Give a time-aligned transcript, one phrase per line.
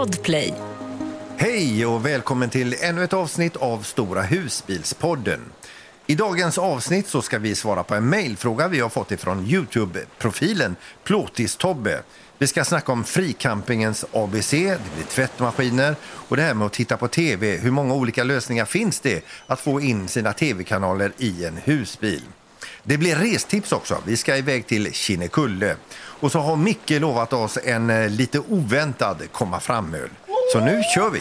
[0.00, 0.54] Podplay.
[1.36, 5.40] Hej och välkommen till ännu ett avsnitt av Stora husbilspodden.
[6.06, 10.76] I dagens avsnitt så ska vi svara på en mejlfråga vi har fått ifrån Youtube-profilen
[11.04, 12.02] Plåtis-Tobbe.
[12.38, 16.96] Vi ska snacka om fricampingens ABC, det blir tvättmaskiner och det här med att titta
[16.96, 17.56] på tv.
[17.56, 22.22] Hur många olika lösningar finns det att få in sina tv-kanaler i en husbil?
[22.82, 24.02] Det blir restips också.
[24.06, 25.76] Vi ska iväg till Kinnekulle.
[26.20, 30.10] Och så har Micke lovat oss en eh, lite oväntad komma fram-öl.
[30.52, 31.20] Så nu kör vi!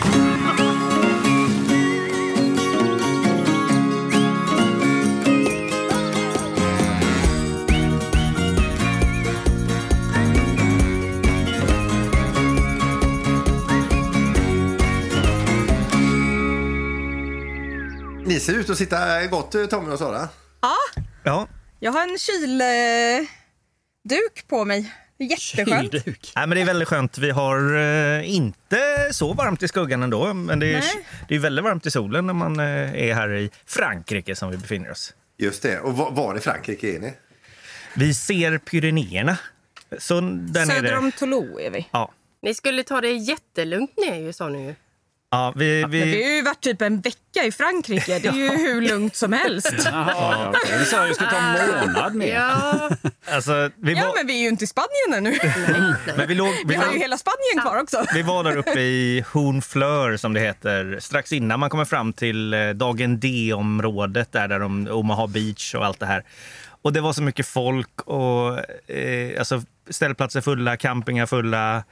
[18.25, 20.29] Ni ser ut att sitta gott, eh, Tommy och Sara.
[20.61, 20.75] Ja,
[21.23, 21.47] Ja.
[21.79, 22.19] jag har en
[24.09, 24.93] kylduk på mig.
[25.17, 25.91] Jätteskönt.
[25.91, 26.31] Kylduk.
[26.35, 27.17] Nej, men det är väldigt skönt.
[27.17, 28.77] Vi har eh, inte
[29.11, 30.33] så varmt i skuggan ändå.
[30.33, 31.05] Men det är, Nej.
[31.27, 32.65] det är väldigt varmt i solen när man eh,
[33.09, 35.13] är här i Frankrike som vi befinner oss.
[35.37, 35.79] Just det.
[35.79, 37.13] Och var, var i Frankrike är ni?
[37.95, 39.37] Vi ser Pyrenéerna.
[39.97, 40.97] Så där Söder nere.
[40.97, 41.87] om Toulouse är vi.
[41.91, 42.11] Ja.
[42.41, 44.75] Ni skulle ta det jättelugnt ner ju, sa ni ju.
[45.31, 48.19] Ja, vi, Men vi vi, har ju varit typ en vecka i Frankrike.
[48.19, 49.73] Det är ju hur lugnt som helst.
[49.85, 50.77] Jaha, ja, okej.
[50.79, 52.35] Du sa att jag skulle ta en månad ner.
[52.35, 52.89] Ja,
[53.31, 55.37] alltså, vi, Ja, var, men vi är ju inte i Spanien ännu.
[56.17, 58.05] men vi, låg, Vi vi, har ju var, hela Spanien kvar också.
[58.13, 62.53] vi var där uppe i Honfleur som det heter strax innan man kommer fram till
[62.53, 66.23] eh, Dagen D-området där, där de, Omaha Beach och allt det här.
[66.81, 71.83] Och det var så mycket folk och eh, alltså ställplatser fulla, campingar fulla.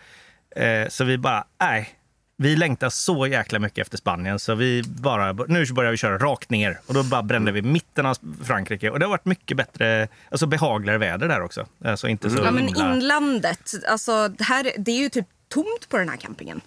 [0.55, 1.96] Eh, så vi bara, nej.
[2.39, 6.49] Vi längtar så jäkla mycket efter Spanien så vi bara, nu börjar vi köra rakt
[6.49, 6.79] ner.
[6.87, 8.89] Och då bara brände vi mitten av Frankrike.
[8.89, 11.65] Och det har varit mycket bättre, alltså behagligare väder där också.
[11.85, 15.97] Alltså inte så Ja, men inlandet, alltså, det, här, det är ju typ tomt på
[15.97, 16.61] den här campingen.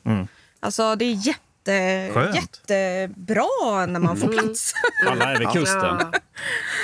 [0.61, 2.35] Alltså, det är jätte, Skönt.
[2.37, 4.73] jättebra när man får plats.
[5.07, 5.99] Alla är vid kusten.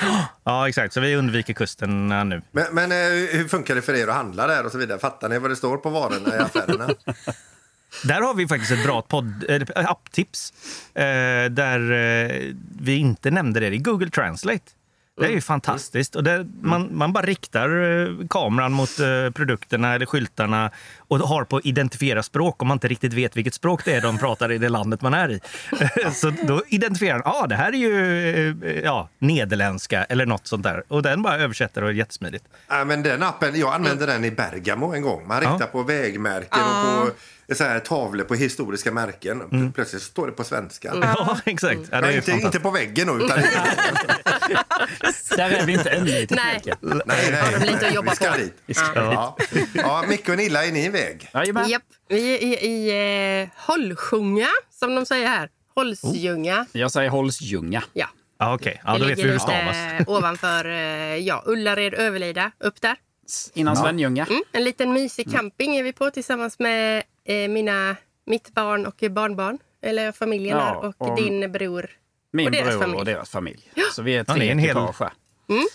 [0.03, 0.27] ja.
[0.45, 0.95] Ja, exakt.
[0.95, 2.43] Så vi undviker kusten eh, nu.
[2.51, 2.99] Men, men eh,
[3.39, 4.99] hur funkar det för er att handla där och så vidare?
[4.99, 6.89] Fattar ni vad det står på varorna i affärerna?
[8.05, 10.53] Där har vi faktiskt ett bra podd, eller apptips
[10.95, 11.03] eh,
[11.51, 13.71] där eh, vi inte nämnde det.
[13.71, 14.65] Det är Google Translate.
[15.21, 16.17] Det är ju fantastiskt.
[16.17, 21.45] Och där man, man bara riktar eh, kameran mot eh, produkterna eller skyltarna och har
[21.45, 24.59] på identifiera språk om man inte riktigt vet vilket språk det är de pratar i
[24.59, 25.41] det landet man är i.
[26.13, 30.63] Så då identifierar den, ah, det här är ju eh, ja, nederländska eller något sånt
[30.63, 30.83] där.
[30.89, 32.45] Och den bara översätter och är jättesmidigt.
[32.71, 35.27] Nej, men den appen, jag använde den i Bergamo en gång.
[35.29, 35.67] Man riktar Ja.
[35.67, 37.11] på vägmärken och på
[37.55, 39.73] så här, tavlor på historiska märken.
[39.75, 40.93] Plötsligt står det på svenska.
[41.03, 41.81] Ja, exakt.
[41.91, 43.29] Ja, det är Nej, ju inte, inte på väggen då, utan
[45.37, 46.63] Där är vi inte ännu Nej.
[46.81, 47.55] nej, nej.
[47.61, 48.39] De lite att jobba vi ska på?
[48.39, 48.55] dit.
[48.67, 48.93] Ja.
[48.95, 49.37] Ja.
[49.75, 51.31] Ja, Micke och Nilla, är ni iväg?
[51.35, 51.69] Jajamän.
[51.69, 51.83] Japp.
[52.09, 54.49] Vi är i, i eh, Hållsjunga,
[54.81, 55.49] som de säger här.
[55.75, 56.67] Hållsjunga.
[56.73, 57.83] Jag säger Holsljunga.
[57.93, 58.07] Ja.
[58.39, 58.81] Ja, okej.
[58.85, 59.77] Ja, Det då vet vi hur det stavas.
[59.99, 62.97] lite ovanför eh, ja, Ullared, Överlida, upp där.
[63.55, 64.27] Innan Svenljunga.
[64.31, 64.43] Mm.
[64.53, 69.59] En liten mysig camping är vi på tillsammans med eh, mina, mitt barn och barnbarn.
[69.83, 71.91] Eller familjen Ja, här och, och- din bror.
[72.33, 72.99] Min och deras bror familj.
[72.99, 73.71] och deras familj.
[73.93, 74.77] Så vi är Ja, tre ni är en hel-.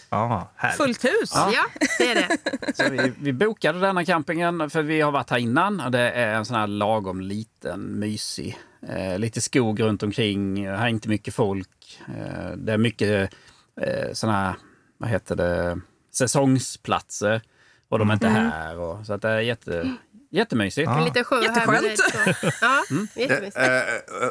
[0.10, 0.78] Ja, härligt.
[0.78, 1.32] Fullt hus.
[1.34, 1.66] Ja,
[2.00, 2.38] det är det.
[2.76, 5.80] Så vi, vi bokade denna campingen för vi har varit här innan.
[5.80, 8.58] Och det är en sån här lagom liten, mysig.
[8.90, 10.68] Eh, lite skog runt omkring.
[10.68, 12.02] Här är inte mycket folk.
[12.08, 13.34] Eh, det är mycket
[13.82, 14.56] eh, såna här,
[14.98, 15.80] vad heter det,
[16.14, 17.42] säsongsplatser.
[17.90, 18.78] Och de är inte här.
[18.78, 19.96] Och, så att det är jätte,
[20.32, 20.90] jättemysigt.
[20.90, 22.00] En liten sjö Jätteskönt.
[22.62, 22.84] Ja,
[23.16, 23.58] jättemysigt.
[23.58, 23.82] Eh, eh,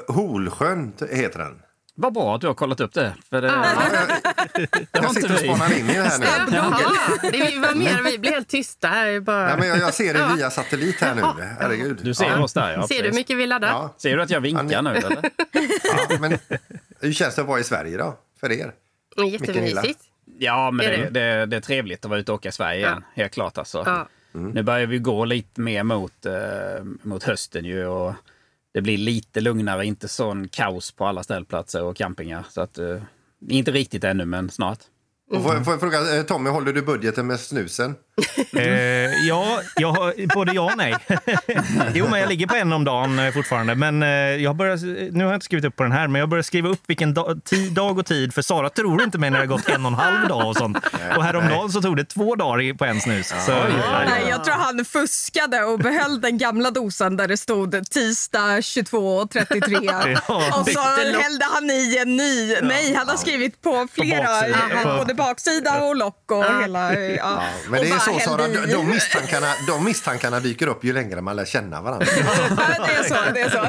[0.09, 1.63] Holsjön heter den.
[1.95, 3.15] Vad bra att du har kollat upp det.
[3.31, 3.65] För det, Ja.
[4.73, 5.49] det Jag sitter och vi.
[5.49, 6.57] spanar in i det här nu.
[6.57, 6.79] Jaha,
[7.23, 9.21] det var mer, vi blir helt tysta här.
[9.21, 9.47] Bara.
[9.47, 11.23] Nej, men jag, jag ser det via satellit här nu.
[11.61, 12.01] Herregud.
[12.03, 12.43] Du ser ja.
[12.43, 12.89] oss där, ja.
[12.89, 13.69] Ser du hur mycket vi laddar?
[13.69, 13.95] Ja.
[13.99, 15.23] Ser du att jag vinkar nu eller?
[16.11, 16.39] Ja, men
[17.01, 18.19] hur känns det att vara i Sverige då?
[18.41, 18.73] För er?
[19.17, 20.01] Mm, Jättemysigt.
[20.39, 21.11] Ja, men Är det, det?
[21.11, 23.05] det, det är trevligt att vara ute och åka i Sverige igen.
[23.15, 24.07] Helt klart alltså.
[24.33, 24.41] Ja.
[24.41, 27.87] Nu börjar vi gå lite mer mot, eh, mot hösten ju.
[27.87, 28.15] Och
[28.75, 32.47] det blir lite lugnare, inte sån kaos på alla ställplatser och campingar.
[32.51, 33.03] Så att, eh,
[33.49, 34.79] inte riktigt ännu, men snart.
[35.31, 37.95] Och får, får jag fråga, eh, Tommy, håller du budgeten med snusen?
[38.57, 38.65] Eh,
[39.29, 40.97] ja, jag har, både ja och nej.
[41.95, 43.75] jo, men jag ligger på en om dagen eh, fortfarande.
[43.75, 44.09] Men eh,
[44.43, 44.77] jag börjar,
[45.13, 47.15] nu har jag inte skrivit upp på den här, men jag börjar skriva upp vilken
[47.15, 48.35] dag, tid, dag och tid.
[48.35, 50.57] För Sara tror inte mig när det har gått en och en halv dag och
[50.57, 50.79] sånt.
[51.17, 53.29] Och häromdagen så tog det två dagar på en snus.
[53.47, 58.61] Så, Nej, jag tror han fuskade och behöll den gamla dosan där det stod tisdag
[58.61, 60.19] 22.33.
[60.29, 60.61] Ja.
[60.61, 60.81] Och så
[61.21, 62.57] hällde han i en ny.
[62.63, 64.71] Nej, han har skrivit på flera, baksidan.
[64.73, 66.95] eh, På- både baksida och lock och hela.
[66.95, 67.43] Ja.
[67.69, 71.45] men det är så, Sara, de, misstankarna, de misstankarna dyker upp ju längre man lär
[71.45, 72.07] känna varandra.
[72.51, 73.33] Ja, det är så.
[73.35, 73.69] Det är så.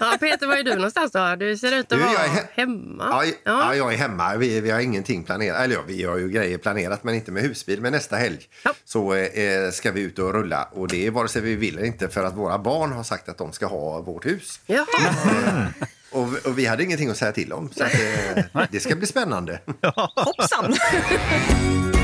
[0.00, 1.36] Ja, Peter, var är du någonstans då?
[1.38, 3.04] Du ser ut att vara he- hemma.
[3.10, 3.32] Ja, ja.
[3.44, 4.36] ja, jag är hemma.
[4.36, 5.60] Vi, vi har ingenting planerat.
[5.60, 7.80] Eller ja, vi har ju grejer planerat, men inte med husbil.
[7.80, 8.72] Men nästa helg Ja.
[8.84, 10.68] så eh, ska vi ut och rulla.
[10.72, 13.28] Och det är vare sig vi vill eller inte för att våra barn har sagt
[13.28, 14.60] att de ska ha vårt hus.
[14.66, 14.86] Jaha.
[16.10, 17.70] Och, och vi hade ingenting att säga till om.
[17.76, 19.58] Så att, eh, det ska bli spännande.
[20.16, 20.74] Hoppsan.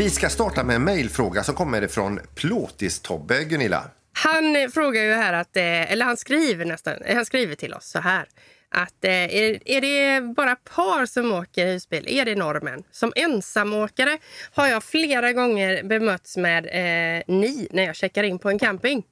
[0.00, 3.84] Vi ska starta med en mejlfråga som kommer från Plåtis-Tobbe, Gunilla.
[4.12, 7.74] Han eh, frågar ju här att, eh, eller han skriver nästan, eh, han skriver till
[7.74, 8.26] oss så här.
[8.68, 12.04] Att är, är det bara par som åker husbil?
[12.08, 12.82] Är det normen?
[12.90, 14.18] Som ensamåkare
[14.52, 19.02] har jag flera gånger bemötts med eh, ni när jag checkar in på en camping.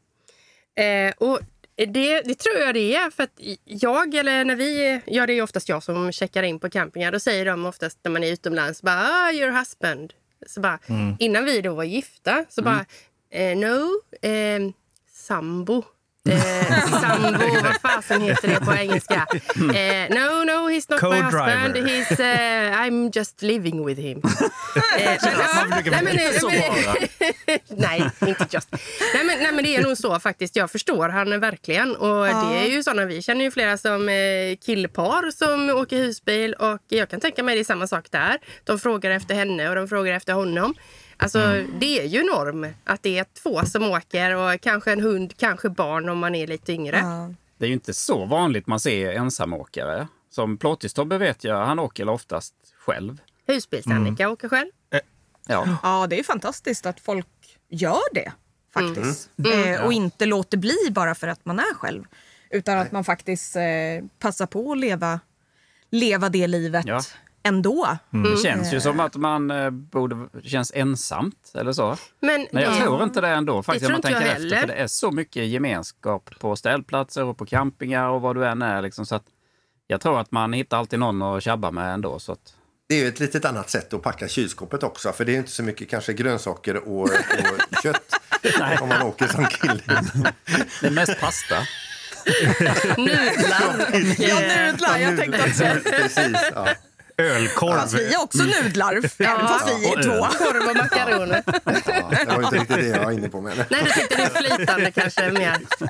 [0.76, 1.40] Eh, och
[1.76, 3.10] det, det tror jag det är.
[3.10, 6.70] För att jag, eller när vi, ja det är oftast jag som checkar in på
[6.70, 7.12] campingar.
[7.12, 10.12] Då säger de oftast när man är utomlands, bara, ah, your husband.
[10.46, 10.78] Så bara,
[11.18, 12.84] Innan vi då var gifta, så bara,
[13.30, 14.60] eh, no, eh,
[15.12, 15.84] sambo.
[16.30, 19.26] Eh, sambo, vad fasen heter det på engelska?
[19.58, 21.76] Eh, no, no, he's not my husband.
[21.76, 24.22] He's, eh, I'm just living with him.
[24.98, 26.30] Eh, men, ja, nej, men, nej,
[27.68, 28.68] men- nej, inte just.
[29.14, 30.56] Nej men, nej, men det är nog så faktiskt.
[30.56, 31.96] Jag förstår han verkligen.
[31.96, 34.14] Och det är ju såna, vi känner ju flera som eh,
[34.64, 38.38] killpar som åker husbil och jag kan tänka mig det är samma sak där.
[38.64, 40.74] De frågar efter henne och de frågar efter honom.
[41.20, 45.36] Alltså det är ju norm att det är två som åker och kanske en hund,
[45.36, 46.98] kanske barn om man är lite yngre.
[46.98, 47.34] Ja.
[47.58, 50.08] Det är ju inte så vanligt man ser ensamåkare.
[50.30, 53.20] Som Plåtis-Tobbe vet jag, han åker oftast själv.
[53.46, 54.70] Husbils-Annika åker själv.
[55.46, 55.78] Ja.
[55.82, 57.26] ja, det är fantastiskt att folk
[57.68, 58.32] gör det.
[58.74, 59.30] faktiskt.
[59.54, 62.04] Eh, och inte låter bli bara för att man är själv.
[62.50, 63.62] Utan att man faktiskt eh,
[64.18, 65.20] passar på att leva,
[65.90, 67.02] leva det livet Ja.
[67.48, 67.96] Ändå.
[68.10, 71.96] Det känns ju som att man eh, borde det känns ensamt eller så.
[72.20, 74.34] Men, Men jag det- tror inte det ändå faktiskt tror om man tänker efter.
[74.42, 74.60] heller.
[74.60, 78.62] För det är så mycket gemenskap på ställplatser och på campingar och vad du än
[78.62, 78.82] är.
[78.82, 79.24] Liksom, så att
[79.86, 82.18] jag tror att man hittar alltid någon att tjabba med ändå.
[82.18, 82.54] Så att,
[82.88, 85.12] Det är ju ett litet annat sätt att packa kylskåpet också.
[85.12, 87.10] För det är inte så mycket kanske grönsaker och, och
[87.82, 88.14] kött
[88.80, 89.82] om man åker som kille.
[90.80, 91.56] det är mest pasta.
[92.96, 93.86] Nudlar.
[94.18, 94.40] Ja,
[94.70, 94.98] nudlar.
[94.98, 95.64] Jag tänkte också.
[95.90, 96.68] Precis, ja.
[97.18, 97.72] Ölkorv.
[97.80, 100.44] Fast vi är också nudlar, även fast vi är Och två.
[100.44, 101.42] Korv och makaroner.
[101.46, 101.52] Ja,
[102.26, 103.40] det var inte riktigt det jag var inne på.
[103.40, 103.56] Men...
[103.70, 105.56] Nej, du tyckte det är flytande kanske mer.
[105.80, 105.86] Ja,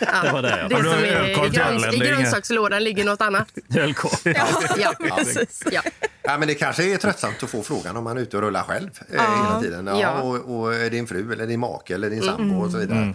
[0.00, 0.22] ja.
[0.22, 0.68] Det var det, ja.
[0.68, 1.94] det som är, i, gröns?
[1.94, 3.48] I grönsakslådan ligger något annat.
[3.76, 4.34] Ölkorv.
[4.78, 5.62] Ja, Precis.
[5.72, 5.82] ja.
[6.22, 8.62] Ja, men det kanske är tröttsamt att få frågan om man är ute och rullar
[8.62, 9.86] själv eh, hela tiden.
[9.86, 10.20] Ja, Ja.
[10.20, 12.98] Och, och är din fru eller din make eller din sambo och så vidare.
[12.98, 13.08] Eh,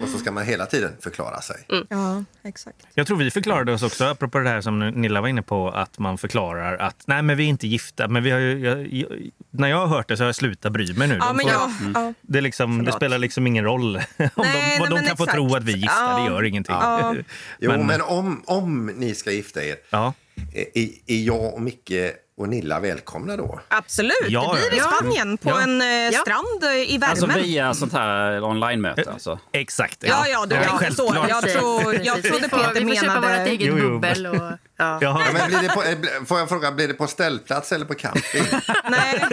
[0.00, 1.56] och så ska man hela tiden förklara sig.
[1.88, 2.76] Ja, exakt.
[2.94, 5.98] Jag tror vi förklarade oss också, apropå det här som Nilla var inne på, att
[5.98, 8.08] man förklarar att nej men vi är inte gifta.
[8.08, 9.08] Men vi har ju, jag, jag,
[9.50, 11.14] när jag har hört det så har jag slutat bry mig nu.
[11.20, 12.14] Ja, De men får- ja, ja.
[12.22, 13.96] det, liksom, det spelar liksom ingen roll.
[13.96, 15.34] om Nej, de, nej, de men kan få exakt.
[15.36, 16.18] tro att vi är gifta, Ja.
[16.18, 16.74] det gör ingenting.
[16.74, 17.14] Ja.
[17.60, 20.12] Jo, men, Men- om, om ni ska gifta er, Ja.
[20.54, 21.92] eh, är, är jag och Micke
[22.38, 23.60] och Nilla välkomna då?
[23.68, 24.84] Absolut, Ja, det blir i ja.
[24.84, 25.60] Spanien på Ja.
[25.60, 26.12] en eh, Ja.
[26.20, 27.10] strand eh, i värmen.
[27.30, 29.10] Alltså via sånt här online-möte.
[29.12, 29.38] Alltså.
[29.52, 29.96] Exakt.
[30.00, 31.16] Ja, ja, du tänkte så.
[31.28, 33.50] Jag, tror, jag trodde Peter vi får köpa vårt menade...
[33.50, 34.26] eget bubbel.
[34.26, 34.36] Och,
[34.78, 34.98] ja.
[35.00, 35.22] Ja.
[35.32, 38.42] Men blir det på, eh, får jag fråga, blir det på ställplats eller på camping?
[38.90, 39.24] Nej,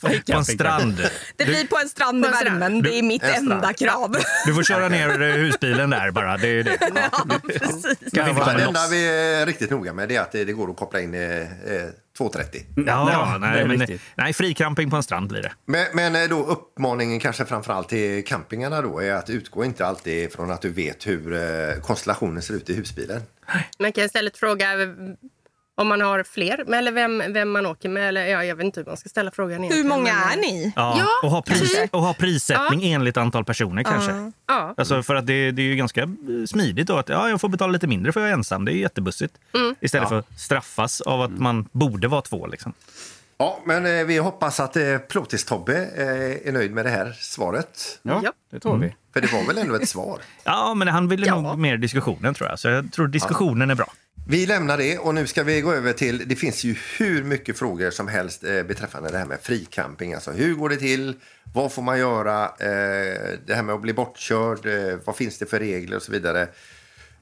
[0.00, 1.10] På en strand.
[1.36, 2.82] det blir på en strand i värmen.
[2.82, 4.16] Det är mitt enda krav.
[4.46, 6.36] Du får köra ner eh, husbilen där bara.
[6.36, 6.78] Det är det.
[6.94, 8.12] Ja, precis.
[8.12, 10.76] Kan Ja, det enda vi är riktigt noga med det är att det, går att
[10.76, 11.46] koppla in eh, eh,
[12.18, 12.60] 230.
[12.76, 15.52] Ja, Ja, nej, men, nej, frikramping på en strand blir det.
[15.66, 20.50] Men, men då uppmaningen kanske framförallt till campingarna då är att utgå inte alltid från
[20.50, 23.22] att du vet hur konstellationen ser ut i husbilen.
[23.78, 24.66] Man kan istället fråga
[25.74, 28.08] om man har fler, eller vem, vem man åker med.
[28.08, 30.72] Eller, ja, jag vet inte hur man ska ställa frågan Hur många är ni?
[30.76, 31.94] Ja, Ja, och, ha pris, typ.
[31.94, 34.32] och ha prissättning enligt antal personer kanske.
[34.46, 34.74] Ja.
[34.76, 36.08] Alltså för att det, det är ju ganska
[36.48, 38.64] smidigt då att ja, jag får betala lite mindre för jag är ensam.
[38.64, 39.34] Det är jättebussigt.
[39.80, 42.46] Istället för att straffas av att man borde vara två.
[42.46, 42.72] Liksom.
[43.38, 47.98] Ja, men eh, vi hoppas att eh, Plåtis-Tobbe eh, är nöjd med det här svaret.
[48.02, 48.32] Ja, Ja.
[48.50, 48.94] det tror vi.
[49.12, 50.20] För det var väl ändå ett svar?
[50.44, 51.40] Ja, men han ville Ja.
[51.40, 52.58] nog mer diskussionen tror jag.
[52.58, 53.92] Så jag tror diskussionen är bra.
[54.28, 57.58] Vi lämnar det och nu ska vi gå över till, det finns ju hur mycket
[57.58, 60.14] frågor som helst eh, beträffande det här med fricamping.
[60.14, 61.14] Alltså hur går det till?
[61.54, 62.44] Vad får man göra?
[62.44, 66.12] Eh, det här med att bli bortkörd, eh, vad finns det för regler och så
[66.12, 66.48] vidare.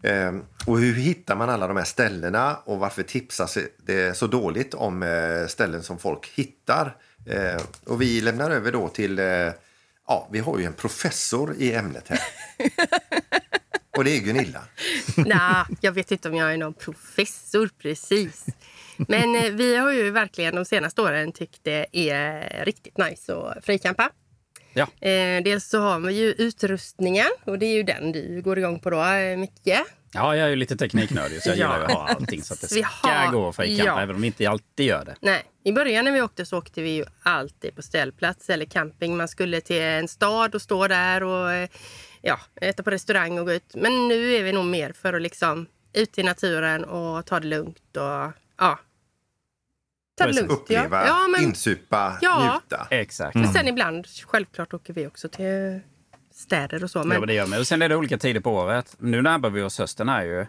[0.02, 0.33] Eh,
[0.66, 5.02] och hur hittar man alla de här ställena och varför tipsas det så dåligt om
[5.02, 6.97] eh, ställen som folk hittar?
[7.26, 9.18] Eh, och vi lämnar över då till,
[10.09, 12.21] ja vi har ju en professor i ämnet här.
[13.97, 14.65] och det är Gunilla.
[15.17, 18.47] Nej, jag vet inte om jag är någon professor precis.
[18.97, 23.65] Men eh, vi har ju verkligen de senaste åren tyckt det är riktigt nice att
[23.65, 24.11] fricampa.
[24.73, 25.09] Ja.
[25.09, 28.81] Eh, dels så har vi ju utrustningen och det är ju den du går igång
[28.81, 29.79] på då, eh, Micke.
[30.12, 31.75] Ja, jag är ju lite tekniknördig så jag Ja.
[31.75, 34.00] gillar att ha allting så att det Vi ska har- gå att fricampa ja.
[34.03, 35.17] även om vi inte alltid gör det.
[35.21, 39.17] Nej, i början när vi åkte så åkte vi ju alltid på ställplats eller camping.
[39.17, 41.69] Man skulle till en stad och stå där och eh,
[42.23, 43.75] ja, äta på restaurang och gå ut.
[43.75, 47.47] Men nu är vi nog mer för att liksom ut i naturen och ta det
[47.47, 48.33] lugnt och ja.
[48.59, 50.41] Ta det Precis.
[50.43, 50.53] lugnt.
[50.61, 51.07] Uppleva, ja.
[51.07, 52.61] Ja, men, insupa, Ja.
[52.62, 52.87] njuta.
[52.91, 53.35] Exakt.
[53.35, 55.81] men sen ibland, självklart åker vi också till
[56.38, 56.99] städer och så.
[56.99, 57.61] Ja, Men, men det gör.
[57.61, 58.97] Och sen är det olika tider på året.
[58.99, 60.47] Nu närmar vi oss hösten här ju.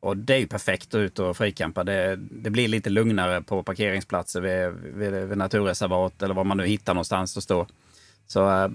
[0.00, 1.84] Och det är ju perfekt att ut och fricampa.
[1.84, 6.66] Det, det blir lite lugnare på parkeringsplatser vid, vid, vid naturreservat eller var man nu
[6.66, 7.66] hittar någonstans att stå.
[8.26, 8.68] Så äh,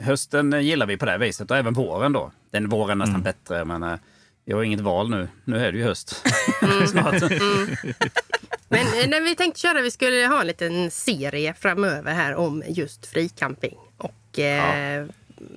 [0.00, 2.32] hösten gillar vi på det viset och även våren då.
[2.50, 3.94] Den våren är nästan bättre men äh,
[4.44, 5.28] jag har inget val nu.
[5.44, 6.08] Nu är det ju höst.
[6.86, 7.20] Snart.
[8.68, 12.62] men eh, när vi tänkte köra, vi skulle ha en liten serie framöver här om
[12.68, 13.78] just fricamping.
[13.96, 15.06] Och, eh,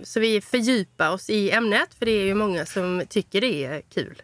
[0.03, 3.81] Så vi fördjupar oss i ämnet, för det är ju många som tycker det är
[3.81, 4.21] kul.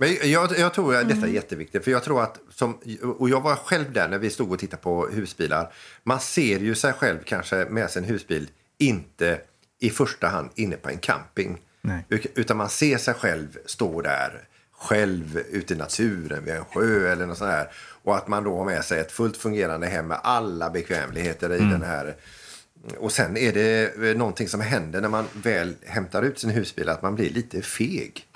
[0.00, 1.84] Men jag, jag tror att detta är jätteviktigt.
[1.84, 2.78] För jag tror att, som,
[3.18, 5.72] och jag var själv där när vi stod och tittade på husbilar.
[6.02, 8.48] Man ser ju sig själv kanske med sin husbil
[8.78, 9.40] inte
[9.80, 11.58] i första hand inne på en camping.
[11.80, 12.04] Nej.
[12.34, 14.48] Utan man ser sig själv stå där
[14.80, 17.68] själv ute i naturen vid en sjö eller något sånt här.
[18.02, 21.58] Och att man då har med sig ett fullt fungerande hem med alla bekvämligheter i
[21.58, 22.16] den här.
[22.98, 26.88] Och sen är det eh, någonting som händer när man väl hämtar ut sin husbil
[26.88, 28.26] att man blir lite feg.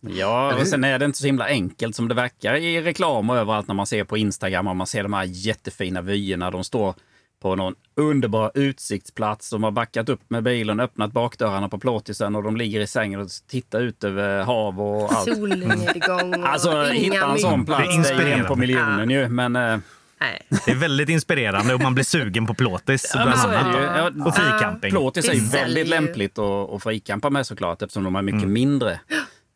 [0.00, 3.36] Ja, och sen är det inte så himla enkelt som det verkar i reklam och
[3.36, 6.50] överallt när man ser på Instagram och man ser de här jättefina vyerna.
[6.50, 6.94] De står
[7.42, 9.50] på någon underbar utsiktsplats.
[9.50, 13.20] De har backat upp med bilen, öppnat bakdörrarna på plåtisen och de ligger i sängen
[13.20, 15.36] och tittar ut över hav och allt.
[15.36, 19.10] Solnedgång och Alltså, hitta en sån plats, Det är det är ju en på miljonen
[19.10, 19.28] ju.
[19.28, 19.78] Men, eh,
[20.20, 20.46] Nej.
[20.66, 23.58] Det är väldigt inspirerande och man blir sugen på plåtis Ja, bland så är det
[23.58, 23.80] annat.
[23.80, 24.20] ju.
[24.20, 24.90] Ja, Och fricamping.
[24.90, 29.00] Plåtis är ju väldigt lämpligt att, att fricampa med såklart eftersom de är mycket mindre.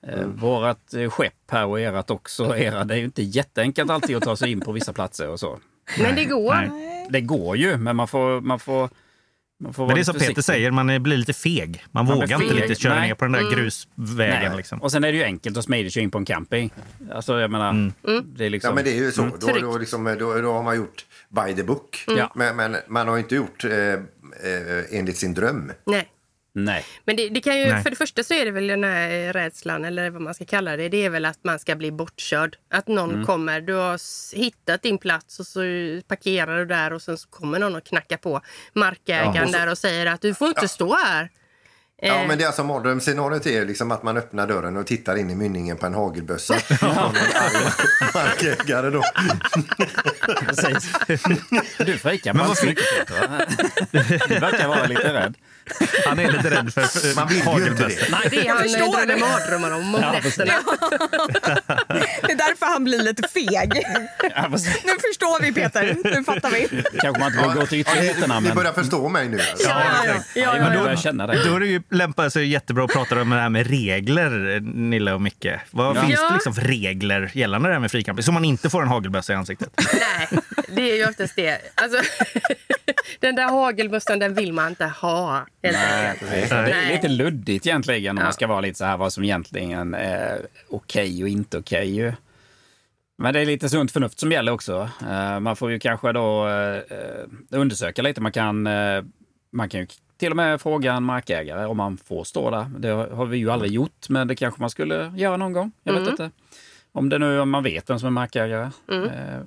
[0.07, 4.17] Eh, Vårat eh, skepp här och erat också, era, det är ju inte jätteenkelt alltid
[4.17, 5.59] att ta sig in på vissa platser och så.
[5.99, 6.55] Men det går.
[6.55, 7.07] Nej.
[7.11, 7.97] Det går ju, men.
[7.97, 8.91] Man får, man får
[9.59, 11.85] Men det är som Peter säger, man är- blir lite feg.
[11.91, 13.09] Man, Man vågar inte riktigt köra Nej.
[13.09, 14.49] ner på den där grusvägen.
[14.49, 14.57] Nej.
[14.57, 14.83] Liksom.
[14.83, 16.71] Och sen är det ju enkelt och smidigt att köra in på en camping.
[17.13, 17.93] Alltså jag menar, Mm.
[18.37, 18.69] det är liksom...
[18.69, 19.23] Ja, men det är ju så.
[19.41, 19.61] Då, Tryggt.
[19.63, 22.05] då, liksom, då, då har man gjort by the book.
[22.07, 22.33] Ja.
[22.35, 23.99] Men, men man har inte gjort eh, eh,
[24.91, 25.73] enligt sin dröm.
[25.87, 26.09] Nej.
[26.57, 26.85] Nej.
[27.05, 27.83] Men det, det kan ju, Nej.
[27.83, 30.77] för det första så är det väl den här rädslan, eller vad man ska kalla
[30.77, 30.89] det.
[30.89, 32.57] Det är väl att man ska bli bortkörd.
[32.71, 33.27] Att någon Mm.
[33.27, 34.01] kommer, du har
[34.37, 35.61] hittat din plats och så
[36.09, 38.41] parkerar du där och sen så kommer någon och knackar på
[38.73, 41.31] markägaren Ja, och så- där och säger att du får inte stå här.
[42.03, 45.17] Ja, Eh, men det är alltså mardrömsscenariot är liksom att man öppnar dörren och tittar
[45.17, 46.55] in i mynningen på en hagelbössa.
[46.81, 47.17] Arg
[48.15, 49.03] markägare då.
[50.47, 50.93] Precis.
[51.87, 51.99] Du
[52.55, 53.47] så mycket Peter, va?
[54.29, 55.35] Du verkar vara lite rädd.
[56.07, 58.09] Han är lite rädd för Man vill ju inte det.
[58.11, 60.53] Nej, det är Jag han förstår drömmer mardrömmar om om nätterna.
[62.23, 63.83] Det är därför han blir lite feg.
[64.35, 64.49] Ja.
[64.85, 65.97] Nu förstår vi Peter.
[66.05, 66.83] Nu fattar vi.
[67.01, 68.57] Kanske man inte vill gå till ytterligheterna, Ni men...
[68.57, 69.39] börjar förstå mig nu.
[69.51, 69.69] Alltså.
[69.69, 70.13] Ja, ja, ja.
[70.35, 70.97] Ja, ja, men ja, då ja.
[70.97, 71.39] känna Då det.
[71.57, 75.23] är det ju lämpar sig jättebra att prata om det här med regler, Nille och
[75.23, 75.47] Micke.
[75.71, 76.01] Vad Ja.
[76.03, 76.29] finns Ja.
[76.29, 78.23] det liksom för regler gällande det här med fricamping?
[78.23, 79.69] Så man inte får en hagelbössa i ansiktet.
[79.95, 80.29] Nej,
[80.69, 81.59] det är ju oftast det.
[81.75, 82.01] Alltså,
[83.21, 85.47] den där hagelbössan den vill man inte ha.
[85.65, 86.51] Helt Nej, precis.
[86.51, 88.25] Det är lite luddigt egentligen om Ja.
[88.25, 92.15] man ska vara lite så här vad som egentligen är okej och inte okej.
[93.19, 94.91] Men det är lite sunt förnuft som gäller också.
[95.11, 96.83] Eh, Man får ju kanske då eh,
[97.51, 98.21] undersöka lite.
[98.21, 99.03] Man kan, eh,
[99.53, 102.67] man kan ju till och med fråga en markägare om man får stå där.
[102.79, 105.73] Det har vi ju aldrig gjort, men det kanske man skulle göra någon gång.
[105.83, 106.31] Jag vet inte.
[106.93, 108.63] Om det nu om man vet vem som är markägare.
[108.93, 109.03] Eh,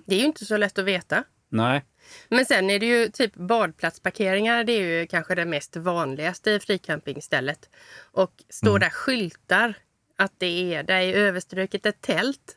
[0.05, 1.23] Det är ju inte så lätt att veta.
[1.49, 1.83] Nej.
[2.29, 4.63] Men sen är det ju typ badplatsparkeringar.
[4.63, 7.69] Det är ju kanske det mest vanligaste i fricampingstället.
[8.11, 9.73] Och står där skyltar
[10.15, 12.55] att det är, där är överstruket ett tält.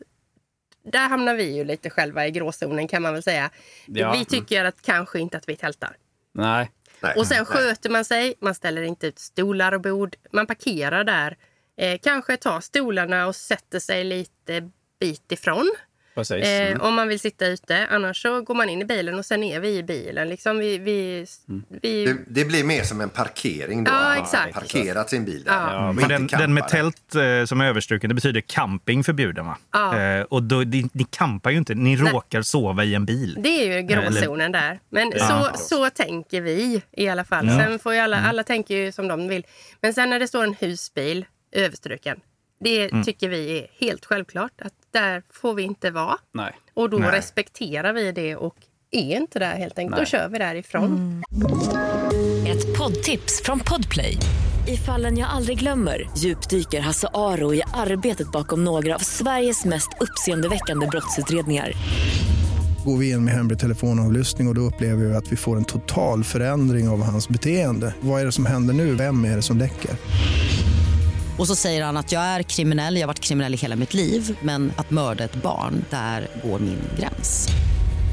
[0.82, 3.50] Där hamnar vi ju lite själva i gråzonen kan man väl säga.
[3.86, 4.12] Ja.
[4.12, 5.96] Vi tycker att kanske inte att vi tältar.
[6.32, 6.70] Nej.
[7.00, 7.14] Nej.
[7.16, 11.36] Och sen sköter man sig, man ställer inte ut stolar och bord, man parkerar där.
[11.76, 15.74] Eh, kanske tar stolarna och sätter sig lite bit ifrån.
[16.14, 16.44] Precis.
[16.46, 16.80] Eh, Mm.
[16.80, 17.86] om man vill sitta ute.
[17.90, 20.28] Annars så går man in i bilen och sen är vi i bilen.
[20.28, 21.26] Liksom vi, vi,
[21.82, 23.90] vi, Det, det blir mer som en parkering då.
[23.92, 24.54] Ja, exakt.
[24.54, 25.52] har parkerat sin bil där.
[25.52, 25.94] Ja.
[25.94, 29.58] För inte den, den med tält eh, som är överstruken, det betyder camping förbjuden va?
[29.72, 29.98] Ja.
[30.00, 32.12] Eh, och då, ni, ni campar ju inte, ni Nej.
[32.12, 33.36] råkar sova i en bil.
[33.42, 34.80] det är ju gråzonen där.
[34.90, 35.50] Men Ja.
[35.54, 37.46] så, så tänker vi i alla fall.
[37.48, 37.58] Ja.
[37.58, 39.46] Sen får ju alla, alla tänker ju som de vill.
[39.80, 42.20] Men sen när det står en husbil överstruken.
[42.64, 43.04] Det Mm.
[43.04, 44.52] tycker vi är helt självklart.
[44.62, 46.16] att Där får vi inte vara.
[46.34, 46.52] Nej.
[46.74, 47.10] Och då Nej.
[47.10, 48.54] respekterar vi det och
[48.90, 49.96] är inte där helt enkelt.
[49.96, 50.00] Nej.
[50.04, 51.22] Då kör vi därifrån.
[52.48, 54.16] Ett poddtips från Podplay.
[54.68, 59.88] I fallen jag aldrig glömmer djupdyker Hasse Aro i arbetet bakom några av Sveriges mest
[60.00, 61.72] uppseendeväckande brottsutredningar.
[62.84, 65.64] Går vi in med hemlig telefonavlyssning och, och då upplever vi att vi får en
[65.64, 67.94] total förändring av hans beteende.
[68.00, 68.94] Vad är det som händer nu?
[68.94, 69.90] Vem är det som läcker?
[71.40, 73.94] Och så säger han att jag är kriminell, jag har varit kriminell i hela mitt
[73.94, 77.48] liv men att mörda ett barn, där går min gräns.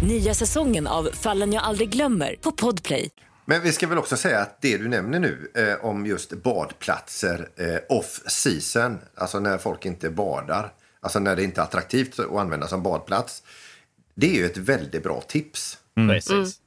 [0.07, 3.09] Nya säsongen av Fallen jag aldrig glömmer på Podplay.
[3.45, 7.49] Men vi ska väl också säga att det du nämner nu eh, om just badplatser
[7.55, 12.31] eh, off season, alltså när folk inte badar, alltså när det inte är attraktivt att
[12.31, 13.43] använda som badplats.
[14.15, 15.77] Det är ju ett väldigt bra tips.
[15.95, 16.59] Precis.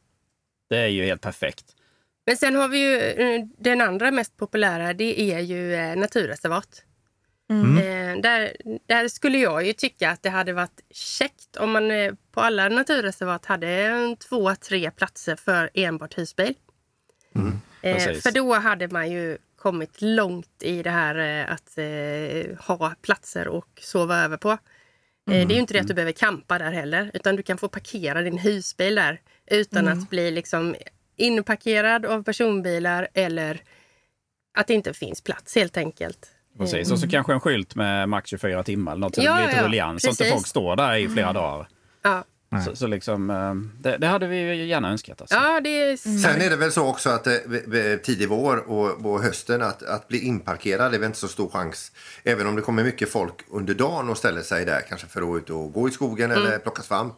[0.70, 1.64] Det är ju helt perfekt.
[2.30, 4.94] Men sen har vi ju eh, den andra mest populära.
[4.94, 6.82] Det är ju eh, naturreservat.
[7.50, 8.56] Eh, där,
[8.86, 11.90] där skulle jag ju tycka att det hade varit käckt om man
[12.32, 16.54] på alla naturreservat hade en två, tre platser för enbart husbil.
[17.82, 18.22] Precis.
[18.22, 21.78] för då hade man ju kommit långt i det här att
[22.66, 24.50] ha platser och sova över på.
[24.50, 24.58] Eh,
[25.26, 27.68] Det är ju inte det att du behöver campa där heller, utan du kan få
[27.68, 30.74] parkera din husbil där utan att bli liksom
[31.20, 33.62] inparkerad av personbilar eller
[34.58, 36.30] att det inte finns plats helt enkelt.
[36.58, 36.90] Precis.
[36.90, 39.14] Och så kanske en skylt med max 24 timmar eller något.
[39.14, 40.02] Så Ja, det blir lite ja, rullians.
[40.02, 41.68] Så inte folk står där i flera dagar.
[42.02, 42.24] Ja,
[42.64, 45.20] Så, så liksom, eh, det, det hade vi ju gärna önskat.
[45.20, 45.36] Alltså.
[45.36, 47.34] ja det är Sen är det väl så också att eh,
[48.02, 51.92] tidig vår och, och hösten att, att bli inparkerad är väl inte så stor chans.
[52.24, 55.26] Även om det kommer mycket folk under dagen och ställer sig där kanske för att
[55.26, 57.14] gå ut och gå i skogen eller plocka svamp.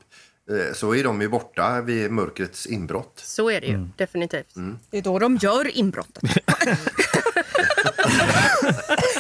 [0.51, 3.23] Eh, Så är de ju borta vid mörkrets inbrott.
[3.25, 3.93] Så är det ju Mm.
[3.97, 4.55] definitivt.
[4.91, 6.23] Det är då de gör inbrottet.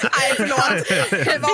[0.02, 0.86] Nej, förlåt.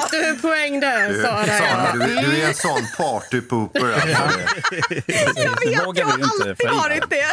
[0.03, 1.47] Fick du en poäng där, Sara?
[1.47, 3.93] Sara, du, du är en sån partypooper.
[3.93, 5.85] Alltså.
[5.87, 7.27] Vågar vi ju inte alltid varit det.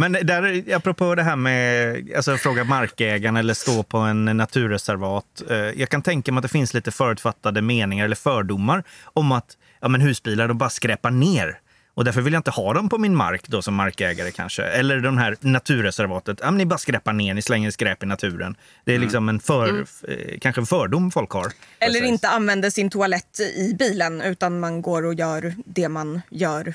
[0.00, 5.42] Men där, apropå det här med alltså, fråga markägaren eller stå på en naturreservat.
[5.50, 9.56] Eh, jag kan tänka mig att det finns lite förutfattade meningar eller fördomar om att
[9.80, 11.58] ja, men husbilar de bara skräpar ner.
[11.94, 14.62] Och därför vill jag inte ha dem på min mark då som markägare kanske.
[14.62, 16.38] Eller de här naturreservatet.
[16.40, 18.56] Ja, men ni bara skräpar ner, ni slänger skräp i naturen.
[18.84, 21.52] Det är liksom en för, eh, kanske en fördom folk har.
[21.78, 26.74] Eller inte använder sin toalett i bilen utan man går och gör det man gör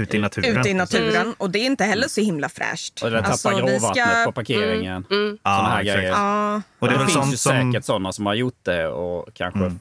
[0.00, 0.58] Ute i naturen.
[0.60, 1.34] ute i naturen.
[1.38, 3.02] Och det är inte heller så himla fräscht.
[3.02, 5.06] Och det tappar Alltså, gråvattnet ska- på parkeringen.
[5.10, 6.02] Mm, Ja, Såna här grejer.
[6.10, 7.52] Ja, Och det det finns sånt ju som...
[7.72, 9.72] säkert sådana som har gjort det och kanske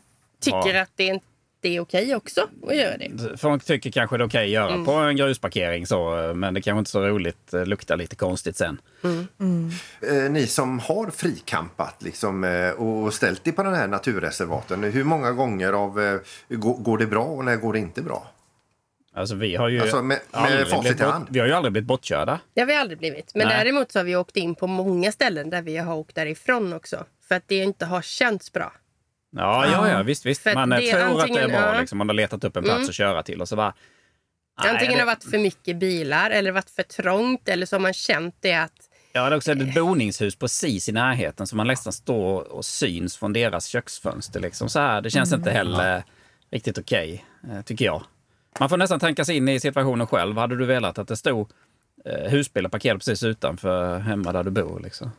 [0.42, 0.82] Tycker Ja.
[0.82, 1.20] att det är,
[1.62, 3.38] det är okej också att göra det.
[3.38, 4.86] Folk tycker kanske det är okej att göra Mm.
[4.86, 7.38] på en grusparkering så, men det kanske inte är så roligt.
[7.52, 8.82] Det luktar lite konstigt sen.
[9.04, 14.84] Eh, Ni som har frikampat liksom, eh, och ställt er på den här naturreservaten.
[14.84, 18.28] Hur många gånger av, eh, går, går det bra och när går det inte bra?
[19.20, 21.02] Alltså vi har ju Alltså, med- med blivit.
[21.30, 22.40] Vi har ju aldrig blivit bortkörda.
[22.54, 23.32] Det har vi aldrig blivit.
[23.36, 23.58] Men Nej.
[23.58, 27.06] däremot så har vi åkt in på många ställen där vi har åkt därifrån också.
[27.28, 28.74] För att det inte har känts bra.
[29.36, 30.42] Ja, ja, ja visst, visst.
[30.44, 31.74] För Man eh, tror att det är antingen- bra.
[31.74, 31.80] ja.
[31.80, 31.98] Liksom.
[31.98, 32.90] Man har letat upp en plats Mm.
[32.90, 33.74] att köra till och så bara...
[34.64, 37.76] nej, Antingen det, har det varit för mycket bilar eller varit för trångt eller så
[37.76, 38.72] har man känt det att
[39.14, 43.18] Ja, det är också ett boningshus precis i närheten så man nästan står och syns
[43.18, 44.40] från deras köksfönster.
[44.40, 44.70] Liksom.
[44.70, 45.40] Så här, det känns Mm.
[45.40, 46.04] inte heller
[46.52, 48.04] riktigt okej, eh, tycker jag.
[48.60, 50.38] Man får nästan tänka sig in i situationen själv.
[50.38, 51.52] Hade du velat att det stod
[52.06, 54.80] eh, husbilar parkerade precis utanför hemma där du bor?
[54.80, 55.12] Liksom?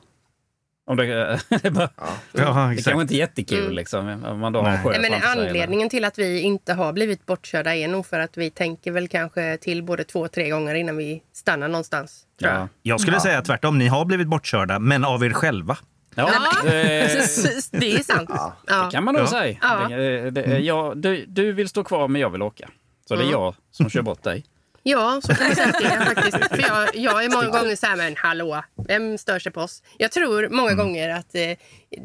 [0.87, 1.89] Om det, det, bara,
[2.33, 3.73] Ja, det kanske inte är jättekul Mm.
[3.73, 4.81] liksom, om man då har Nej.
[4.85, 8.51] men eller- anledningen till att vi inte har blivit bortkörda är nog för att vi
[8.51, 12.23] tänker väl kanske till både två och tre gånger innan vi stannar någonstans.
[12.41, 12.61] Tror jag.
[12.61, 12.69] Ja.
[12.83, 13.79] Jag skulle säga tvärtom.
[13.79, 15.77] Ni har blivit bortkörda, men av er själva.
[16.15, 18.31] Ja, Ja, precis, det är sant.
[18.33, 18.55] Ja.
[18.67, 19.27] Det kan man nog Ja.
[19.27, 19.57] säga.
[19.63, 19.89] Ja.
[19.89, 22.69] Det, det, jag, du, du vill stå kvar men jag vill åka.
[23.11, 24.45] Så det är jag som kör bort dig.
[24.83, 26.49] Ja, så kan man säga att det är faktiskt.
[26.49, 29.83] För jag, jag är många gånger så här, men hallå, vem stör sig på oss?
[29.99, 31.41] Jag tror många gånger att eh,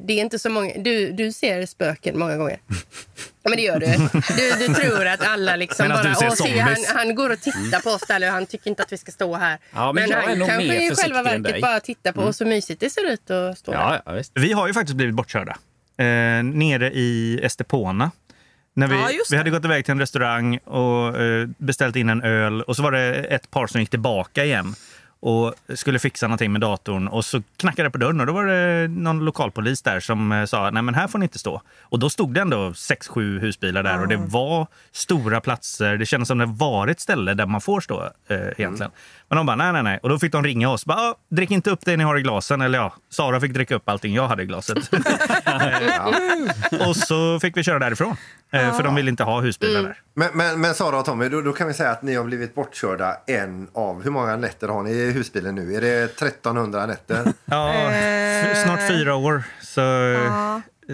[0.05, 0.73] det är inte så många...
[0.77, 2.59] Du, du ser spöken många gånger.
[3.43, 3.85] Ja, men det gör du.
[4.37, 6.27] Du, du tror att alla liksom Medan bara...
[6.27, 8.83] Åh, se, han, zombies." han går och tittar på oss där, eller han tycker inte
[8.83, 9.57] att vi ska stå här.
[9.73, 12.79] Ja, men jag är han kanske i själva verket bara tittar på oss så mysigt
[12.79, 13.79] det ser ut att stå där.
[13.79, 14.31] Ja, ja visst.
[14.35, 15.57] Vi har ju faktiskt blivit bortkörda.
[15.97, 18.11] Eh, nere i Estepona.
[18.77, 22.21] När vi, Ja, vi hade gått iväg till en restaurang och eh, beställt in en
[22.23, 22.61] öl.
[22.61, 24.75] Och så var det ett par som gick tillbaka igen
[25.19, 27.07] och skulle fixa någonting med datorn.
[27.07, 30.45] Och så knackade det på dörren och då var det någon lokalpolis där som eh,
[30.45, 31.61] sa nej men här får ni inte stå.
[31.81, 35.97] Och då stod det ändå sex, sju husbilar där och det var stora platser.
[35.97, 38.91] Det kändes som det var ett ställe där man får stå eh, egentligen.
[39.29, 39.99] Men de bara, nej, nej, nej.
[40.03, 40.85] Och då fick de ringa oss.
[40.85, 42.61] Bara, "Ah, drick inte upp det ni har i glasen.
[42.61, 44.77] Eller ja, Sara fick dricka upp allting jag hade i glaset.
[46.87, 48.15] och så fick vi köra därifrån.
[48.51, 49.97] Eh, För de ville inte ha husbilar där.
[50.13, 52.55] Men, men, men Sara och Tommy, då, då kan vi säga att ni har blivit
[52.55, 54.03] bortkörda en av...
[54.03, 55.75] Hur många nätter har ni i husbilen nu?
[55.75, 57.33] Är det 1300 nätter?
[57.45, 59.43] Ja, f- snart fyra år.
[59.61, 59.81] Så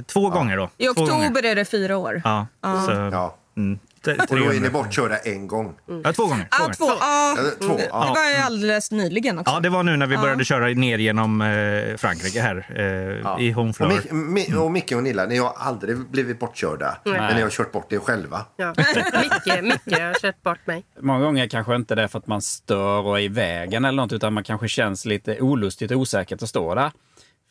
[0.08, 0.70] två gånger då.
[0.78, 2.22] I oktober är det fyra år.
[2.24, 3.38] Ja, så, Ja.
[3.58, 4.70] Mm, Och då är ni 300.
[4.70, 5.74] bortkörda en gång?
[6.04, 6.48] Ja, två gånger.
[6.52, 6.74] Två Ah, gånger.
[6.74, 6.86] två.
[7.00, 7.78] Ja, Eller två?
[7.78, 8.14] det Ja.
[8.16, 9.54] var ju alldeles nyligen också.
[9.54, 13.52] Ja, det var nu när vi började köra ner genom eh, Frankrike här eh, i
[13.52, 14.02] Och, Honfleur.
[14.12, 16.98] Mi- och Micke och Nilla, ni har aldrig blivit bortkörda.
[17.06, 18.46] Men ni har kört bort er själva.
[18.58, 18.74] Ja.
[19.22, 20.84] Micke, Micke har kört bort mig.
[21.00, 23.96] Många gånger kanske inte det är för att man stör och är i vägen eller
[24.04, 26.92] något, utan man kanske känns lite olustigt och osäkert att stå där.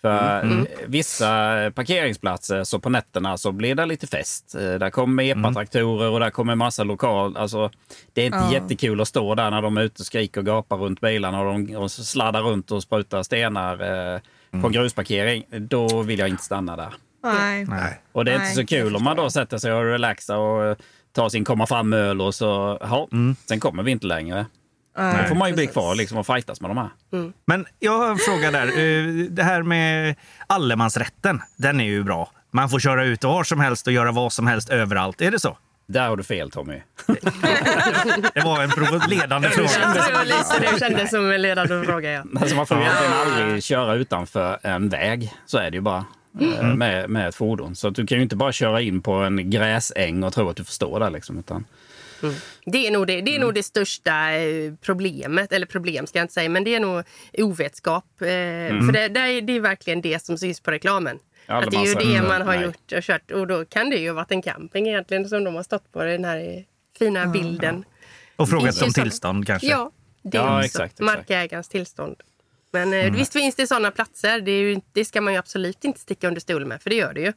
[0.03, 0.59] För Mm.
[0.59, 1.27] eh, vissa
[1.75, 4.55] parkeringsplatser så på nätterna så blir det lite fest.
[4.55, 7.37] Eh, Där kommer epatraktorer och där kommer massa lokal...
[7.37, 7.71] Alltså,
[8.13, 8.53] det är inte Ja.
[8.53, 11.53] jättekul att stå där när de är ute och skriker och gapar runt bilarna och
[11.53, 13.73] de och sladdar runt och sprutar stenar
[14.15, 14.21] eh,
[14.61, 15.45] på en grusparkering.
[15.51, 16.95] Då vill jag inte stanna där.
[17.23, 17.65] Nej.
[17.69, 18.01] Nej.
[18.13, 20.77] Och det är Nej, inte så kul om man då sätter sig och relaxar och
[21.13, 23.09] tar sin komma fram-öl och så, ja,
[23.49, 24.47] sen kommer vi inte längre.
[25.23, 26.89] Då får man ju bli kvar liksom och fightas med de här.
[27.47, 28.67] Men jag har en fråga där.
[28.67, 30.15] Eh, Det här med
[30.47, 32.31] allemansrätten, den är ju bra.
[32.51, 35.21] Man får köra ut var som helst och göra vad som helst överallt.
[35.21, 35.57] Är det så?
[35.87, 36.83] Där har du fel Tommy.
[38.35, 40.23] Det var en provo- ledande Det fråga.
[40.25, 42.11] lite det kändes som en ledande fråga.
[42.13, 42.23] Ja.
[42.41, 45.33] Alltså man får egentligen aldrig köra utanför en väg.
[45.47, 46.05] Så är det ju bara.
[46.41, 47.77] eh, Med, med ett fordon.
[47.77, 50.57] Så att du kan ju inte bara köra in på en gräsäng och tro att
[50.57, 51.11] du får stå där.
[51.11, 51.65] Liksom, utan,
[52.65, 55.53] Det är, nog det, det är nog det största eh, problemet.
[55.53, 57.03] Eller problem ska jag inte säga, men det är nog
[57.39, 58.05] ovetskap.
[58.21, 61.19] Eh, För det, det, är, det är verkligen det som syns på reklamen.
[61.47, 62.65] Ja, att det är ju det allemansrätten, man har nej.
[62.65, 63.31] gjort och kört.
[63.31, 66.05] Och då kan det ju ha varit en camping egentligen som de har stått på
[66.05, 66.65] den här
[66.99, 67.85] fina bilden.
[68.37, 69.67] Och frågat om tillstånd kanske.
[69.69, 69.91] Ja,
[70.23, 71.01] det Ja, är exakt, exakt.
[71.01, 72.17] markägarens tillstånd.
[72.73, 74.41] Men eh, visst finns det sådana platser.
[74.41, 76.97] Det, är ju, det ska man ju absolut inte sticka under stol med, för det
[76.97, 77.33] gör det ju.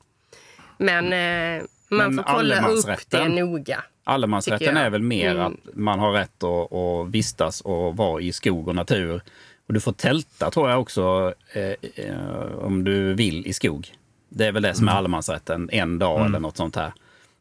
[0.77, 1.63] Men eh,
[1.97, 3.83] man Men får kolla upp det noga.
[4.03, 5.45] allemansrätten är väl mer Mm.
[5.45, 9.21] att man har rätt att, att vistas och vara i skog och natur.
[9.67, 13.87] Och du får tälta tror jag också eh, eh, om du vill i skog.
[14.29, 16.93] Det är väl det som är allemansrätten, en dag eller något sånt här.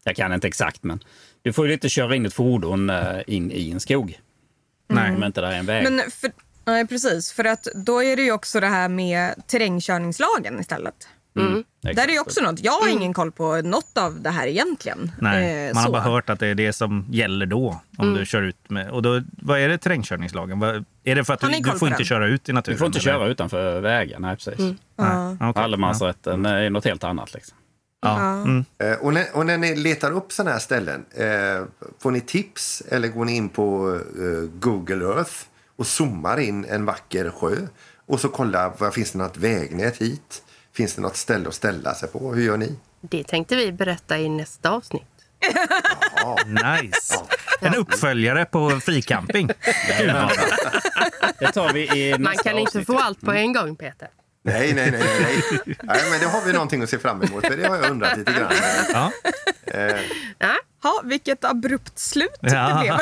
[0.03, 1.03] Jag kan inte exakt men
[1.41, 4.19] du får ju inte köra in ett fordon eh, in i en skog.
[4.87, 5.15] Nej.
[5.15, 5.83] Om inte det är en väg.
[5.83, 6.31] Men för,
[6.65, 7.31] nej, precis.
[7.31, 11.07] För att då är det ju också det här med terrängkörningslagen istället.
[11.35, 11.95] Exakt.
[11.95, 12.59] Där är ju också något.
[12.63, 15.11] Jag har ingen koll på något av det här egentligen.
[15.19, 15.91] Nej, Eh, man har så.
[15.91, 17.81] bara hört att det är det som gäller då.
[17.97, 18.89] Om du kör ut med...
[18.91, 20.59] Och då, vad är det terrängkörningslagen?
[20.59, 22.05] Vad, är det för att du, du får inte den?
[22.05, 22.75] köra ut i naturen?
[22.75, 23.03] du får inte eller?
[23.19, 24.21] köra utanför vägen.
[24.21, 24.59] Nej, precis.
[24.59, 25.37] Nej.
[25.41, 25.63] okej.
[25.63, 27.33] Allemansrätten är något helt annat.
[27.33, 27.57] Liksom.
[28.01, 28.19] Ja.
[28.33, 28.65] Mm.
[28.83, 31.65] Eh, Och när, och när ni letar upp sådana här ställen, eh,
[31.99, 35.33] får ni tips eller går ni in på eh, Google Earth
[35.75, 37.55] och zoomar in en vacker sjö
[38.05, 40.43] och så kollar, vad finns det något vägnät hit?
[40.75, 42.33] Finns det något ställe att ställa sig på?
[42.33, 42.75] Hur gör ni?
[43.01, 45.03] Det tänkte vi berätta i nästa avsnitt.
[46.45, 47.19] Nice.
[47.61, 49.47] En uppföljare på fricamping.
[51.39, 52.87] Det tar vi i nästa Man kan inte avsnitt.
[52.87, 54.07] få allt på en gång, Peter.
[54.45, 55.01] Nej, nej, nej.
[55.21, 55.77] nej.
[55.83, 58.17] nej men det har vi någonting att se fram emot, för det har jag undrat
[58.17, 58.51] lite grann.
[58.93, 59.11] Ja.
[60.37, 62.49] Ja, Ja, vilket abrupt slut Ja.
[62.67, 62.97] det blev.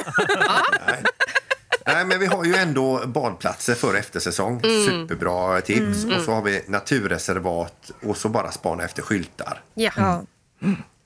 [1.86, 4.62] Nej, men vi har ju ändå badplatser för eftersäsong.
[4.62, 6.06] Superbra tips.
[6.06, 9.62] Och så har vi naturreservat och så bara spana efter skyltar.
[9.74, 9.92] ja.
[9.96, 10.24] Ja.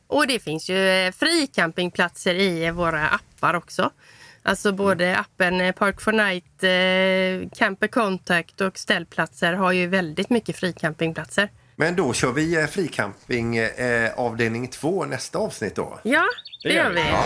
[0.07, 3.91] Och det finns ju eh, fricampingplatser i våra appar också.
[4.43, 10.29] Alltså både appen eh, Park for Night, eh, Camper Contact och ställplatser har ju väldigt
[10.29, 11.49] mycket fricampingplatser.
[11.75, 15.99] Men då kör vi eh, fricamping eh, avdelning två nästa avsnitt då.
[16.03, 16.23] Ja,
[16.63, 16.95] det, gör vi.
[17.01, 17.09] vi.
[17.09, 17.25] Ja.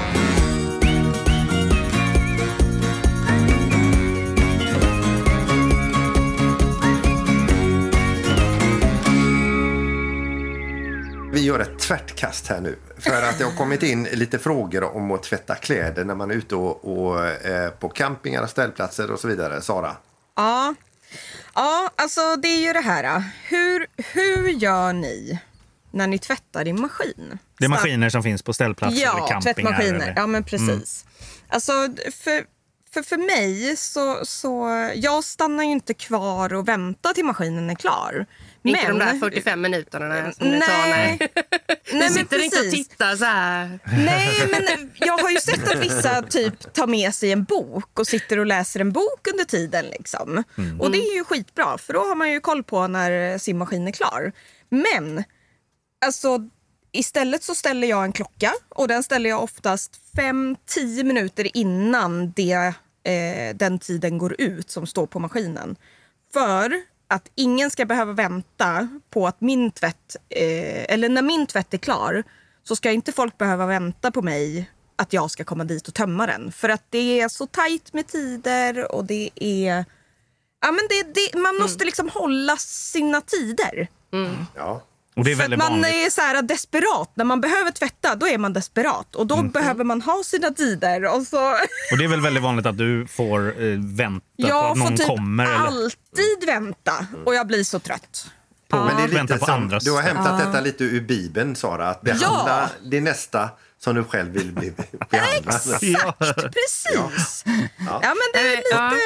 [11.89, 12.79] Tvärtkast här nu.
[12.97, 16.35] För att det har kommit in lite frågor om att tvätta kläder när man är
[16.35, 19.61] ute och, och eh, på campingar och ställplatser och så vidare.
[19.61, 19.95] Sara?
[20.35, 20.75] Ja.
[21.55, 23.23] ja, alltså det är ju det här.
[23.47, 25.39] Hur, hur gör ni
[25.91, 27.39] när ni tvättar din maskin?
[27.59, 29.41] Det är maskiner som finns på ställplatser eller Ja, campingar.
[29.41, 29.95] tvättmaskiner.
[29.95, 30.03] Eller?
[30.05, 30.13] Mm.
[30.17, 31.05] Ja, men precis.
[31.47, 31.71] Alltså,
[32.23, 32.45] för,
[32.93, 34.69] för, för mig så, så...
[34.95, 38.25] Jag stannar ju inte kvar och väntar till maskinen är klar.
[38.63, 40.89] Inte men, de där 45 minuterna som det tar.
[40.89, 41.17] Nej.
[41.19, 41.29] Nej.
[41.33, 43.79] Nej, Du men sitter inte och tittar så här.
[44.05, 48.07] Nej, men jag har ju sett att vissa typ tar med sig en bok och
[48.07, 49.85] sitter och läser en bok under tiden.
[49.85, 50.43] Liksom.
[50.79, 53.91] Och det är ju skitbra, för då har man ju koll på när simmaskin är
[53.91, 54.31] klar.
[54.69, 55.23] Men
[56.05, 56.39] alltså,
[56.91, 62.73] istället så ställer jag en klocka och den ställer jag oftast 5-10 minuter innan det
[63.03, 65.75] eh, den tiden går ut som står på maskinen.
[66.33, 66.73] För
[67.09, 71.77] att ingen ska behöva vänta på att min tvätt, eh, eller när min tvätt är
[71.77, 72.23] klar,
[72.63, 76.27] så ska inte folk behöva vänta på mig att jag ska komma dit och tömma
[76.27, 76.51] den.
[76.51, 79.85] För att det är så tajt med tider och det är...
[80.61, 83.87] Ja, men det, det, man måste liksom hålla sina tider.
[84.55, 84.81] Ja.
[85.19, 85.95] Och det är väldigt man vanligt.
[85.95, 87.11] är så här desperat.
[87.13, 89.15] När man behöver tvätta, då är man desperat.
[89.15, 91.15] Och då behöver man ha sina tider.
[91.15, 91.51] Och så...
[91.91, 94.87] Och det är väl väldigt vanligt att du får eh, vänta på Jag att någon
[94.87, 95.43] får typ kommer?
[95.45, 95.55] Eller?
[95.55, 97.05] alltid vänta.
[97.25, 98.27] Och jag blir så trött.
[98.69, 101.55] På, Men det är lite på som, andras du har hämtat detta lite ur Bibeln,
[101.55, 101.89] Sara.
[101.89, 102.89] Att behandla Ja.
[102.91, 104.73] det nästa som du själv vill bli
[105.09, 105.61] behandlad.
[105.81, 106.13] Ja.
[106.19, 107.43] Precis.
[107.87, 108.89] Ja, men det är Eh, ja.
[108.91, 109.03] lite...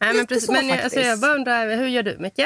[0.00, 0.46] Nej, Lite men precis.
[0.46, 2.40] så Men jag, alltså, jag bara undrar, hur gör du Micke?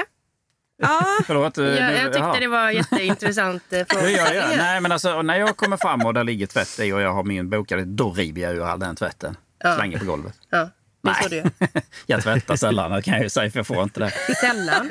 [0.81, 1.59] Ja, Förlåt.
[1.59, 2.41] eh, Jag, jag tyckte jaha.
[2.41, 4.11] det var jätteintressant eh, fråga.
[4.11, 4.57] Gör jag.
[4.57, 7.23] Nej, men alltså, när jag kommer fram och där ligger tvätt i och jag har
[7.25, 9.37] min bokade, då river jag ur all den tvätten.
[9.63, 9.77] Ja.
[9.77, 10.35] Slänger på golvet.
[10.51, 10.69] Ja,
[11.05, 11.51] gör.
[12.07, 14.13] jag tvättar sällan, kan jag ju säga, för jag får inte det.
[14.41, 14.91] Sällan.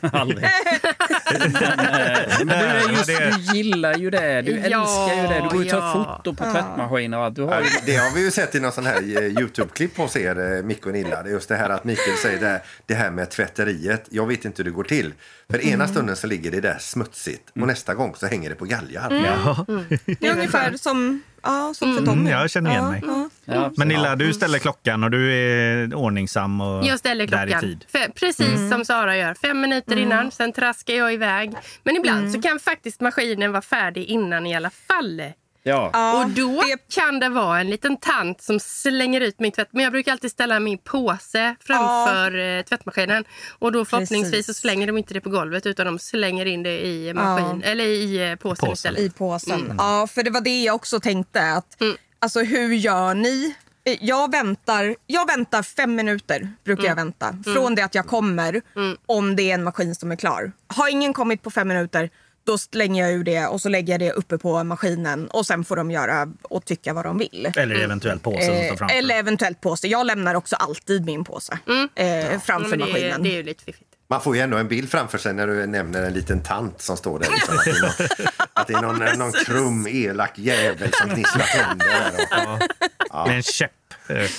[0.12, 0.46] Aldrig.
[1.40, 4.42] Men, eh, men du, är just, det- du gillar ju det.
[4.42, 5.48] Du Ja, älskar ju det.
[5.50, 6.16] Du går ut och tar ja.
[6.24, 7.34] foto på tvättmaskiner och allt.
[7.36, 7.66] Du har ju...
[7.86, 10.86] Det har vi ju sett i någon sån här eh, Youtube-klipp hos er, eh, Micke
[10.86, 11.22] och Nilla.
[11.22, 14.04] Det är just det här att Mikael säger det, här- det här med tvätteriet.
[14.10, 15.14] Jag vet inte hur det går till.
[15.50, 18.64] För ena stunden så ligger det där smutsigt och nästa gång så hänger det på
[18.64, 19.24] galgar.
[19.26, 19.66] Ja.
[20.20, 22.20] det är ungefär som, ja, som för Tommy.
[22.20, 23.02] Mm, jag känner igen ja, mig.
[23.06, 23.28] Ja.
[23.44, 27.50] Ja, Men Nilla, du ställer klockan och du är ordningsam och Jag ställer där i
[27.50, 27.84] klockan tid.
[27.92, 29.34] Fe- precis som Sara gör.
[29.34, 31.52] Fem minuter innan, sen traskar jag iväg.
[31.84, 35.22] Men ibland så kan faktiskt maskinen vara färdig innan i alla fall.
[35.62, 35.90] Ja.
[35.92, 39.68] Ja, och då det- kan det vara en liten tant som slänger ut min tvätt.
[39.70, 43.24] Men jag brukar alltid ställa min påse framför eh, tvättmaskinen.
[43.58, 46.86] Och då förhoppningsvis så slänger de inte det på golvet utan de slänger in det
[46.86, 48.72] i, maskin, eller i eh, påsen, Påsen.
[48.72, 49.00] istället.
[49.00, 49.74] I påsen.
[49.78, 51.52] Ja, för det var det jag också tänkte.
[51.52, 51.82] Att,
[52.18, 53.54] Alltså hur gör ni?
[53.84, 57.36] Eh, Jag väntar, jag väntar fem minuter, brukar jag vänta.
[57.54, 58.62] Från det att jag kommer,
[59.06, 60.52] om det är en maskin som är klar.
[60.66, 62.10] Har ingen kommit på fem minuter,
[62.44, 65.26] då slänger jag ur det och så lägger jag det uppe på maskinen.
[65.28, 67.52] Och sen får de göra och tycka vad de vill.
[67.56, 68.96] Eller eventuellt påse som står Eh, framför.
[68.96, 69.88] eller eventuellt påse.
[69.88, 71.58] Jag lämnar också alltid min påse
[71.94, 73.22] eh, Ja, framför men det, maskinen.
[73.22, 73.88] det är ju lite fiffigt.
[74.10, 76.96] Man får ju ändå en bild framför sig när du nämner en liten tant som
[76.96, 77.30] står där.
[77.30, 81.44] Liksom, att det är någon, att det är någon, någon krum, elak jävel som gnisslar
[81.46, 81.86] tänder.
[81.86, 82.58] där
[83.12, 83.70] Och, Med en käpp,
[84.08, 84.30] eh,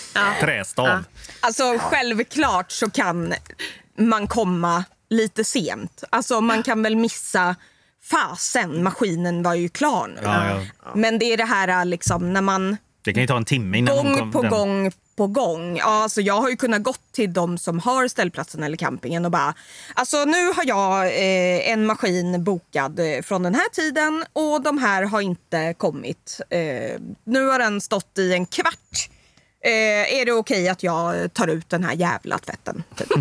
[0.42, 1.04] trästav.
[1.40, 3.34] Alltså självklart så kan
[3.98, 6.04] man komma lite sent.
[6.10, 7.56] Alltså man kan väl missa
[8.04, 10.22] fasen, maskinen var ju klar nu.
[10.24, 10.92] Ja, ja.
[10.96, 13.96] Men det är det här liksom när man Det kan ju ta en timme innan
[13.96, 15.78] gång kom, på den- gång på gång.
[15.78, 19.32] Ja, alltså jag har ju kunnat gått till de som har ställplatsen eller campingen och
[19.32, 19.54] bara
[19.94, 24.78] alltså nu har jag eh, en maskin bokad eh, från den här tiden och de
[24.78, 26.42] här har inte kommit.
[26.50, 29.10] Eh, nu har den stått i en kvart.
[29.66, 32.84] Eh, är det okej att jag tar ut den här jävla tvätten?
[32.96, 33.10] Typ.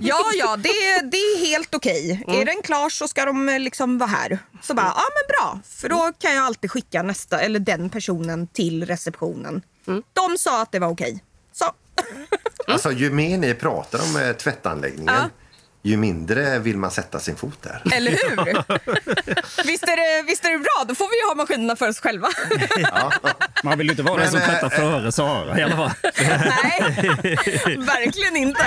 [0.00, 2.24] ja, ja, det, det är helt okej.
[2.28, 4.38] Är den klar så ska de eh, liksom vara här.
[4.62, 5.60] Så bara, ja men bra.
[5.68, 9.62] För då kan jag alltid skicka nästa, eller den personen till receptionen.
[10.12, 11.24] De sa att det var okej.
[11.52, 11.64] Så.
[12.66, 15.30] Alltså, ju mer ni pratar om eh, tvättanläggningen, Ja.
[15.82, 17.82] Ju mindre vill man sätta sin fot där.
[17.96, 18.36] Eller hur?
[19.66, 20.84] visst, är det, visst är det bra?
[20.88, 22.28] Då får vi ju ha maskinerna för oss själva.
[23.64, 25.90] Man vill ju inte vara den som tvättar eh, före Sara i alla fall.
[26.62, 28.66] Nej, verkligen inte.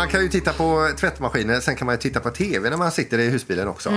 [0.00, 2.92] Man kan ju titta på tvättmaskiner, sen kan man ju titta på tv när man
[2.92, 3.92] sitter i husbilen också.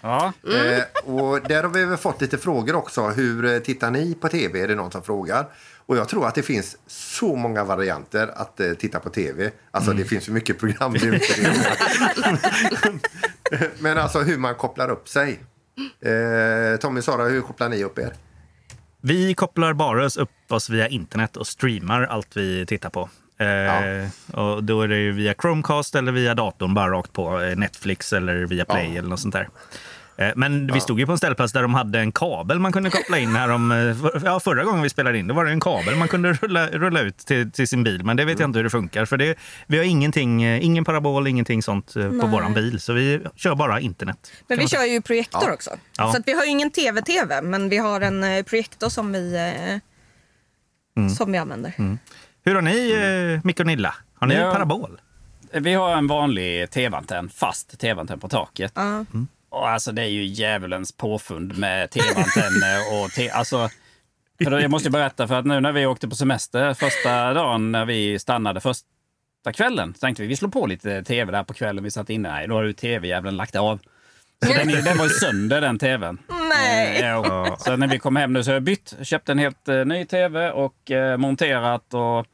[0.00, 0.32] Ja.
[0.54, 3.08] Eh, och där har vi väl fått lite frågor också.
[3.08, 4.60] Hur eh, tittar ni på tv?
[4.60, 5.46] Är det någon som frågar?
[5.86, 9.50] Och jag tror att det finns så många varianter att eh, titta på tv.
[9.70, 10.92] Alltså det finns ju mycket program.
[13.78, 15.40] Men alltså hur man kopplar upp sig.
[16.00, 18.14] Eh, Tommy Sara, hur kopplar ni upp er?
[19.00, 23.08] Vi kopplar bara oss upp oss via internet och streamar allt vi tittar på.
[23.42, 24.08] Eh,
[24.40, 28.12] och då är det ju via Chromecast eller via datorn bara rakt på eh, Netflix
[28.12, 28.98] eller via Play Ja.
[28.98, 29.48] eller något sånt där.
[30.16, 32.90] Eh, Men vi stod ju på en ställplats där de hade en kabel man kunde
[32.90, 33.36] koppla in.
[33.36, 36.32] Här om, ja, förra gången vi spelade in då var det en kabel man kunde
[36.32, 38.04] rulla, rulla ut till, till sin bil.
[38.04, 39.04] Men det vet jag inte hur det funkar.
[39.04, 42.28] För det, vi har ingenting, ingen parabol, ingenting sånt på Nej.
[42.28, 42.80] våran bil.
[42.80, 44.32] Så vi kör bara internet.
[44.48, 45.54] Men vi kör ju projektor Ja.
[45.54, 45.70] också.
[45.98, 46.12] Ja.
[46.12, 49.52] Så att vi har ju ingen tv-tv, men vi har en projektor som vi,
[50.96, 51.10] Mm.
[51.10, 51.74] som vi använder.
[52.44, 52.90] Hur har ni,
[53.34, 53.94] eh, Micke och Nilla?
[54.14, 54.52] Har ni Ja.
[54.52, 55.00] parabol?
[55.52, 58.72] Vi har en vanlig tv-antenn, fast tv-antenn på taket.
[58.74, 59.04] Ja.
[59.48, 63.68] Och alltså det är ju djävulens påfund med tv-antenner och te- alltså
[64.44, 67.34] för då, jag måste ju berätta för att nu när vi åkte på semester första
[67.34, 71.44] dagen när vi stannade första kvällen så tänkte vi vi slår på lite tv där
[71.44, 71.84] på kvällen.
[71.84, 72.32] Vi satt inne.
[72.32, 73.78] Nej, då har ju tv-djävulen lagt av.
[74.42, 76.18] Så den, den var ju sönder den tvn.
[76.48, 77.02] Nej!
[77.02, 77.56] Eh.
[77.58, 78.94] Så när vi kom hem nu så har jag bytt.
[79.02, 82.26] Köpt en helt eh, ny tv och eh, monterat och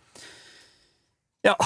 [1.43, 1.57] Ja,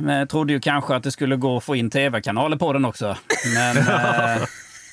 [0.00, 2.84] men jag trodde ju kanske att det skulle gå att få in tv-kanaler på den
[2.84, 3.16] också.
[3.54, 3.76] Men
[4.36, 4.42] eh,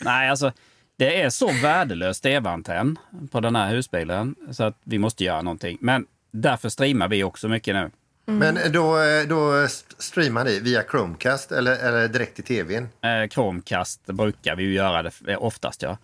[0.01, 0.51] nej, alltså
[0.97, 2.97] det är så värdelös tv-antenn
[3.31, 5.77] på den här husbilen så att vi måste göra någonting.
[5.81, 7.91] Men därför streamar vi också mycket nu.
[8.25, 12.89] Men då, eh, då streamar ni via Chromecast eller, eller direkt i tvn?
[13.01, 15.97] Eh, Chromecast brukar vi ju göra det eh, oftast, ja.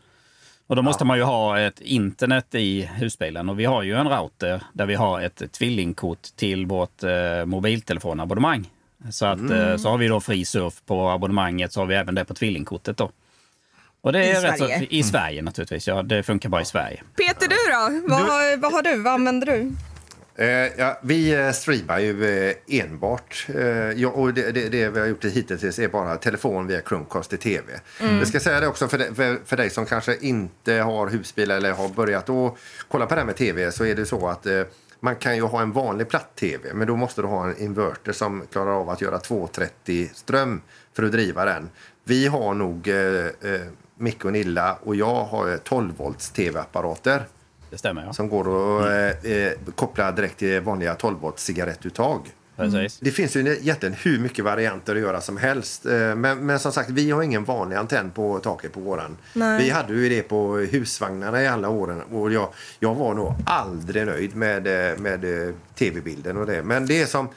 [0.68, 4.08] Och då måste man ju ha ett internet i husbilen och vi har ju en
[4.10, 8.70] router där vi har ett tvillingkort till vårt eh, mobiltelefonabonnemang.
[9.12, 9.80] Så att eh, Mm.
[9.80, 12.98] så har vi då fri surf på abonnemanget så har vi även det på tvillingkortet
[12.98, 13.12] då.
[14.02, 14.88] Och det I är rätt så, Sverige?
[14.90, 16.02] I Sverige naturligtvis, ja.
[16.04, 17.04] Det funkar bara i Sverige.
[17.18, 18.10] Peter, du då?
[18.16, 19.02] Vad, har, vad har du?
[19.02, 19.72] Vad använder du?
[20.40, 20.48] Eh,
[20.78, 23.48] ja, vi eh, streamar ju eh, enbart.
[23.96, 27.40] Ja, och det, det, det vi har gjort hittills är bara telefon via Chromecast till
[27.40, 27.80] tv.
[28.00, 28.18] Mm.
[28.18, 31.72] Jag ska säga det också för, för, för dig som kanske inte har husbil eller
[31.72, 34.48] har börjat att kolla på det här med tv så är det så att
[35.00, 38.44] man kan ju ha en vanlig platt-tv men då måste du ha en inverter som
[38.52, 40.62] klarar av att göra 230 ström
[40.94, 41.70] för att driva den.
[42.04, 43.62] Vi har nog, eh, eh,
[43.98, 47.26] Micke och Nilla och jag har eh, 12 volts tv-apparater.
[47.70, 48.14] Det stämmer, ja.
[48.14, 52.20] Som går att eh, eh, koppla direkt till vanliga 12 volts cigarettuttag.
[52.56, 53.00] Precis.
[53.00, 55.86] Det finns ju egentligen hur mycket varianter att göra som helst.
[55.86, 59.18] Eh, Men, men som sagt, vi har ingen vanlig antenn på taket på våran.
[59.34, 59.64] Nej.
[59.64, 64.06] Vi hade ju det på husvagnarna i alla åren och jag, jag var nog aldrig
[64.06, 66.64] nöjd med, eh, med tv-bilden och det.
[66.64, 67.28] Men det är som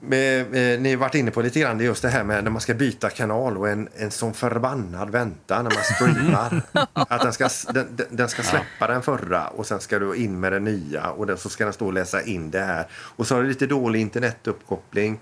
[0.00, 2.74] ni har varit inne på lite grann, det just det här med när man ska
[2.74, 6.62] byta kanal och en, en sån förbannad väntan när man streamar.
[6.92, 10.52] att den ska, den, den- ska släppa den förra och sen ska du in med
[10.52, 12.86] den nya och den, så ska den stå och läsa in det här.
[12.92, 15.20] Och så har du lite dålig internetuppkoppling.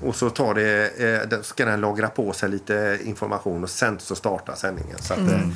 [0.00, 4.14] Och så tar det, eh, ska den lagra på sig lite information och sen så
[4.14, 4.98] startar sändningen.
[5.00, 5.48] Så att, eh, eh,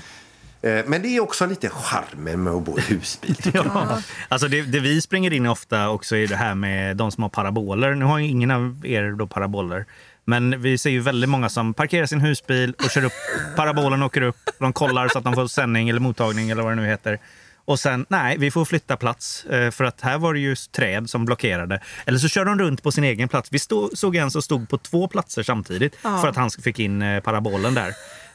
[0.63, 3.37] men det är också lite charmen med att bo i husbil.
[3.55, 3.99] Ja.
[4.29, 7.31] Alltså det, det vi springer in ofta också är det här med de som har
[7.31, 7.95] paraboler.
[7.95, 9.85] Nu har ju ingen av er då paraboler.
[10.25, 13.13] Men vi ser ju väldigt många som parkerar sin husbil och kör upp.
[13.57, 14.51] Parabolen åker upp.
[14.59, 17.19] De kollar så att de får sändning eller mottagning eller vad det nu heter.
[17.65, 19.45] Och sen, nej, vi får flytta plats.
[19.45, 21.81] eh, För att här var det ju träd som blockerade.
[22.07, 23.49] Eller så kör de runt på sin egen plats.
[23.53, 26.19] Vi stod, såg en som stod på två platser samtidigt Ja.
[26.21, 27.93] för att han fick in eh, parabolen där.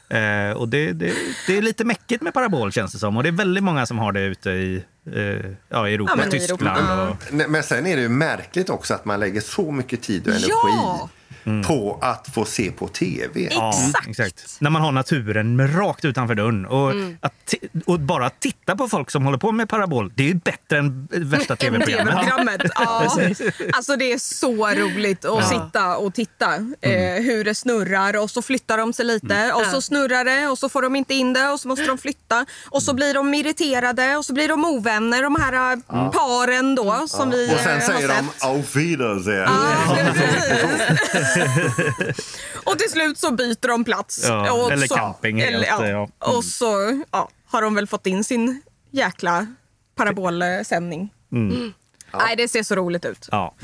[0.08, 1.12] Eh, och det, det,
[1.46, 3.16] det är lite mäckigt med parabol känns det som.
[3.16, 6.62] Och det är väldigt många som har det ute i eh, ja, Europa, Ja, Tyskland.
[6.78, 10.02] Europa, Och, Men men sen är det ju märkligt också att man lägger så mycket
[10.02, 11.08] tid och energi Ja!
[11.66, 13.48] på att få se på tv.
[13.50, 13.72] Ja,
[14.08, 14.56] exakt.
[14.60, 16.66] När man har naturen rakt utanför dörren.
[16.66, 17.16] Och, Mm.
[17.20, 17.54] att,
[17.86, 21.08] och bara titta på folk som håller på med parabol, det är ju bättre än
[21.10, 22.14] värsta tv-programmet.
[22.14, 22.60] TV-programmet.
[22.74, 23.06] Ja.
[23.72, 25.42] Alltså det är så roligt att Ja.
[25.66, 29.56] sitta och titta eh, hur det snurrar och så flyttar de sig lite Mm.
[29.56, 31.98] och så snurrar det och så får de inte in det och så måste de
[31.98, 36.12] flytta och så blir de irriterade och så blir de ovänner de här eh, Ja.
[36.14, 39.48] paren då som vi Och sen eh, säger de auf Wiedersehen.
[42.64, 44.24] Och till slut så byter de plats.
[44.28, 45.86] Ja, och eller så, camping helt, ja.
[45.88, 46.08] ja.
[46.18, 49.46] Och så ja, har de väl fått in sin jäkla
[49.96, 51.12] parabolsändning.
[51.32, 51.72] Mm.
[52.12, 53.28] Nej, det ser så roligt ut.
[53.30, 53.54] Ja.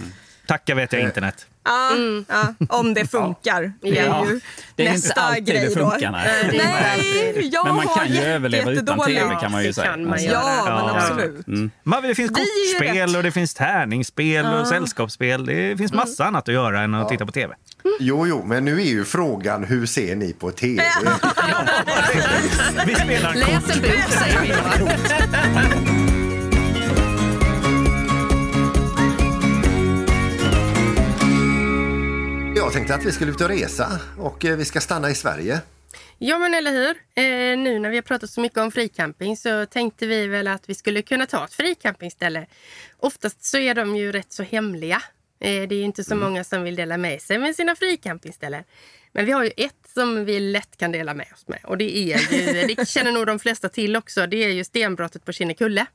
[0.46, 1.46] Tacka vet jag internet.
[1.64, 1.90] Ja,
[2.29, 3.73] ja, om det funkar.
[3.83, 4.27] Det är Ja.
[4.31, 4.40] ju
[4.77, 5.90] Det är inte nästa alltid det grej då.
[5.90, 6.49] funkar, nej.
[6.53, 9.75] Nej, jag Men man har kan ju jätte- överleva utan tv kan man ju Det
[9.75, 9.87] säga.
[9.90, 10.29] kan man Alltså.
[10.29, 10.96] Ja, men Ja.
[10.96, 11.46] absolut.
[11.49, 11.70] Mm.
[11.83, 14.64] Men det finns kortspel och det finns tärningsspel och Ja.
[14.66, 15.46] sällskapsspel.
[15.46, 17.55] Det finns massa annat att göra än att titta på tv.
[18.01, 20.83] Jo, jo, men nu är ju frågan hur ser ni på tv?
[22.87, 24.53] Vi spelar Läs en bok, säger vi
[32.70, 35.61] Jag tänkte att vi skulle ut och resa och eh, vi ska stanna i Sverige.
[36.18, 36.88] Ja, men eller hur?
[37.14, 40.68] Eh, nu när vi har pratat så mycket om fricamping så tänkte vi väl att
[40.68, 42.46] vi skulle kunna ta ett fricampingställe.
[42.96, 45.02] Oftast så är de ju rätt så hemliga.
[45.40, 48.64] Eh, det är inte så många som vill dela med sig med sina fricampingställen.
[49.12, 51.60] Men vi har ju ett som vi lätt kan dela med oss med.
[51.64, 55.25] Och det är ju, det känner nog de flesta till också, det är ju stenbrottet
[55.25, 55.87] på Kinnekulle.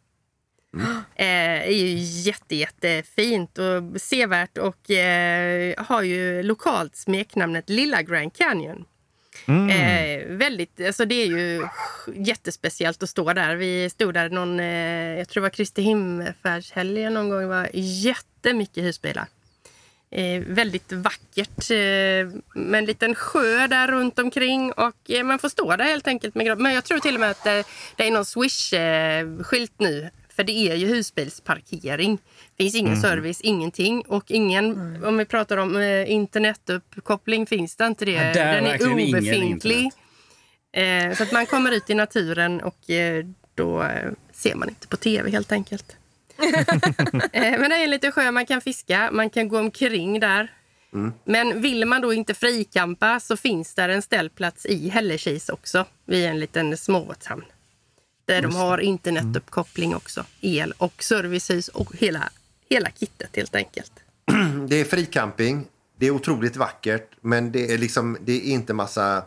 [1.15, 8.33] Eh, är ju jätte, jättefint och sevärt och eh, har ju lokalt smeknamnet Lilla Grand
[8.33, 8.85] Canyon.
[9.47, 11.67] Eh, väldigt, alltså det är ju
[12.15, 13.55] jättespeciellt att stå där.
[13.55, 17.41] Vi stod där någon, eh, jag tror det var Kristi himmelfärdshelgen någon gång.
[17.41, 19.27] Det var jättemycket husbilar.
[20.11, 25.75] Eh, väldigt vackert eh, med en liten sjö där runt omkring och man får stå
[25.75, 26.35] där helt enkelt.
[26.35, 27.65] Med, men jag tror till och med att eh,
[27.95, 30.09] det är någon Swish-skylt nu.
[30.35, 32.17] För det är ju husbilsparkering.
[32.55, 34.01] Det finns ingen service, ingenting.
[34.01, 38.11] Och ingen, om vi pratar om eh, internetuppkoppling, finns det inte det.
[38.11, 39.91] Ja, Den är obefintlig.
[40.73, 43.25] Eh, så att man kommer ut i naturen och eh,
[43.55, 45.95] då eh, ser man inte på tv helt enkelt.
[47.31, 50.51] eh, men det är en liten sjö man kan fiska, man kan gå omkring där.
[51.23, 56.25] Men vill man då inte frikampa så finns där en ställplats i Hällekis också vid
[56.25, 57.43] en liten småbåtshamn.
[58.25, 62.29] Där de har internetuppkoppling också, el och servicehus och hela,
[62.69, 63.91] hela kittet helt enkelt.
[64.67, 65.65] Det är fricamping,
[65.97, 69.17] det är otroligt vackert men det är, liksom, det är inte massa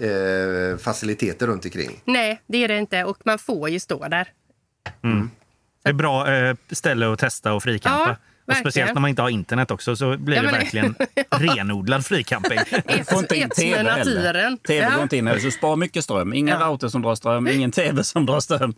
[0.00, 2.00] eh, faciliteter runt omkring.
[2.04, 3.04] Nej, det är det inte.
[3.04, 4.32] Och man får ju stå där.
[5.82, 8.08] Det är bra eh, ställe att testa och frikampa.
[8.08, 8.16] Ja,
[8.46, 10.94] och speciellt när man inte har internet också så blir Ja, det verkligen
[11.30, 12.58] renodlad fricamping.
[12.86, 14.56] Ett, Får inte in tv heller.
[14.66, 14.94] Tv Ja.
[14.94, 16.34] går inte in heller, så spar mycket ström.
[16.34, 18.74] Ingen router som drar ström, ingen tv som drar ström.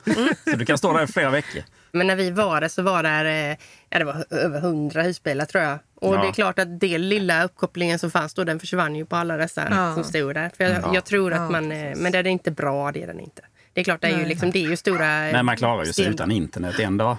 [0.51, 1.63] Så du kan stå där i flera veckor.
[1.93, 3.57] Men när vi var där så var där, eh,
[3.91, 5.79] ja, det var över hundra husbilar tror jag.
[5.95, 6.21] Och Ja.
[6.23, 9.37] det är klart att den lilla uppkopplingen som fanns då, den försvann ju på alla
[9.37, 9.95] dessa Ja.
[9.95, 10.51] som stod där.
[10.57, 13.21] För jag, jag tror att man, eh, men det är inte bra, det är den
[13.21, 13.43] inte.
[13.73, 15.07] Det är klart, det är ju, liksom, det är ju stora...
[15.07, 17.17] Men man klarar ju sig utan internet en dag.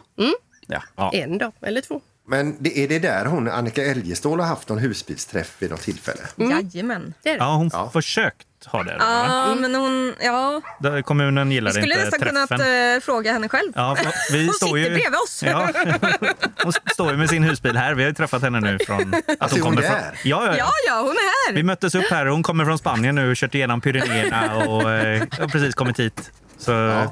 [0.67, 0.83] Ja.
[0.95, 1.11] Ja.
[1.13, 2.01] En dag, eller två.
[2.29, 6.21] Men det, är det där hon, Annika Eljestål har haft någon husbilsträff vid något tillfälle?
[6.35, 7.13] Jajamän.
[7.23, 7.39] Det är det.
[7.39, 7.89] Ja, hon Ja.
[7.93, 8.91] försökt ha det.
[8.91, 8.97] Då?
[8.99, 10.13] Ja, men hon...
[10.19, 12.57] Ja, Där Kommunen vi gillade skulle inte nästan träffen.
[12.57, 13.71] kunnat eh, fråga henne själv.
[13.75, 13.97] Ja,
[14.31, 14.83] vi Hon står ju...
[14.85, 15.43] sitter bredvid oss.
[15.43, 15.69] Ja.
[16.63, 17.93] Hon står ju med sin husbil här.
[17.93, 19.13] Vi har ju träffat henne nu från...
[19.13, 19.89] Att Alltså, är hon kommer där?
[19.89, 19.99] från...
[20.23, 20.69] Ja, ja, Ja, ja.
[20.87, 21.63] ja, hon är Vi här.
[21.63, 25.23] möttes upp här och hon kommer från Spanien nu och kört igenom Pyrenéerna och eh,
[25.39, 26.31] har precis kommit hit.
[26.57, 27.11] Så, Ja.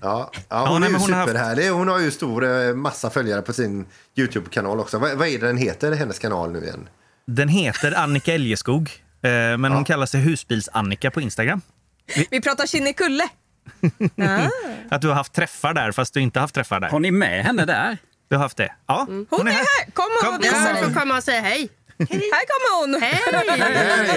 [0.00, 1.70] Ja, ja, hon nej, är ju hon har haft- superhärlig.
[1.70, 3.86] Hon har ju stor eh, massa följare på sin
[4.16, 4.98] Youtube-kanal också.
[4.98, 6.88] Vad, vad är det den heter, hennes kanal nu igen?
[7.26, 8.90] Den heter Annika Eljeskog,
[9.22, 11.60] eh, men hon kallar sig Husbils-Annika på Instagram.
[12.30, 13.28] Vi pratar Kinnekulle.
[14.14, 14.50] Ja.
[14.90, 16.88] Att du har haft träffar där fast du inte haft träffar där.
[16.88, 17.98] Har ni med henne där?
[18.28, 18.72] Du har haft det?
[18.86, 19.90] Ja, Hon är här.
[19.92, 20.82] Kom och Kom, visa kom.
[20.92, 20.94] dig.
[20.94, 21.68] Komma och säga hej.
[21.98, 23.02] Här kommer hon.
[23.02, 23.20] Hej!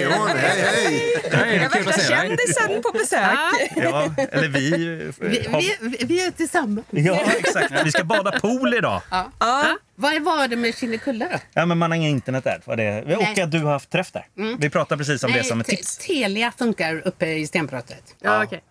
[0.04, 0.28] Är hon!
[0.28, 1.22] Hej, hej!
[1.32, 3.38] Nej, kul att värsta kändisen på besök.
[3.76, 4.72] Ja, eller vi...
[4.72, 4.78] eh,
[5.28, 6.86] Vi, har- vi, vi är tillsammans.
[6.90, 7.72] Ja, exakt.
[7.84, 9.02] Vi ska bada pool idag.
[9.10, 9.30] Ja.
[9.94, 11.38] Vad var det med Kinnekulle då?
[11.54, 12.60] Ja, men man har inget internet där.
[12.64, 13.16] Var det...
[13.16, 14.26] Och att du har haft träff där.
[14.58, 15.98] Vi pratar precis om det som ett tips.
[15.98, 18.02] Telia funkar uppe i stenbrottet.
[18.20, 18.62] Ja, okej.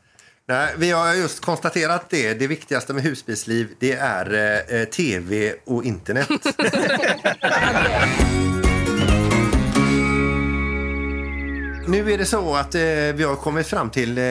[0.47, 2.33] Nej, vi har just konstaterat det.
[2.33, 4.33] Det viktigaste med husbilsliv det är
[4.69, 6.27] eh, eh, tv och internet.
[11.87, 12.81] Nu är det så att eh,
[13.15, 14.23] vi har kommit fram till eh,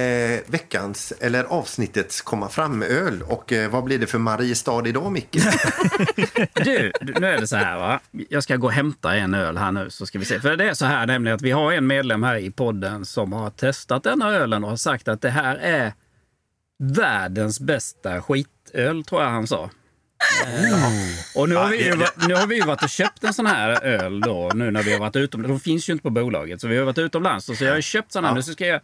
[0.47, 3.23] veckans, eller avsnittets komma fram-öl.
[3.23, 5.37] Och eh, vad blir det för Mariestad idag, Micke?
[6.55, 8.01] Du, nu är det så här va.
[8.29, 10.41] Jag ska gå och hämta en öl här nu så ska vi se.
[10.41, 13.33] För det är så här nämligen att vi har en medlem här i podden som
[13.33, 15.93] har testat denna ölen och har sagt att det här är
[16.79, 19.71] världens bästa skitöl, tror jag han sa.
[20.47, 20.83] Eh,
[21.35, 21.91] Och nu har, vi
[22.29, 24.99] nu har vi varit och köpt en sån här öl då, nu när vi har
[25.01, 25.63] varit utomlands.
[25.65, 27.47] De finns ju inte på bolaget, så vi har varit utomlands.
[27.59, 28.35] Så jag har köpt såna här.
[28.35, 28.81] Nu ska jag,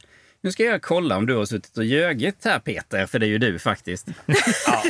[0.46, 3.28] nu ska jag kolla om du har suttit och ljugit här Peter, för det är
[3.28, 4.06] ju du faktiskt.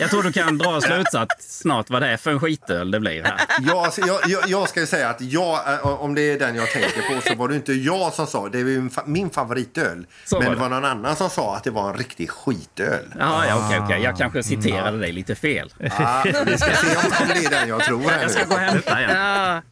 [0.00, 3.22] Jag tror du kan dra slutsats snart vad det är för en skitöl det blir
[3.22, 3.40] här.
[3.60, 6.54] jag, alltså, jag, jag, jag ska ju säga att jag, eh, om det är den
[6.56, 8.60] jag tänker på så var det inte jag som sa det.
[8.60, 10.06] är min fa- min favoritöl.
[10.24, 13.04] Så Men var det var någon annan som sa att det var en riktig skitöl.
[13.18, 14.00] Ja, ja okej, okej.
[14.02, 15.72] Jag kanske citerade dig lite fel.
[15.98, 18.00] Ah, vi ska se om, om det är den jag tror.
[18.10, 18.48] Här Jag ska nu.
[18.48, 19.10] gå och hämta en.
[19.16, 19.62] Ja.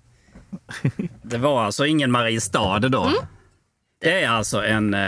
[1.22, 3.12] Det var alltså ingen Mariestad då.
[4.04, 5.00] Det är alltså en eh,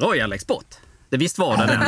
[0.00, 0.74] Royal Export.
[1.08, 1.82] Det visst var det den?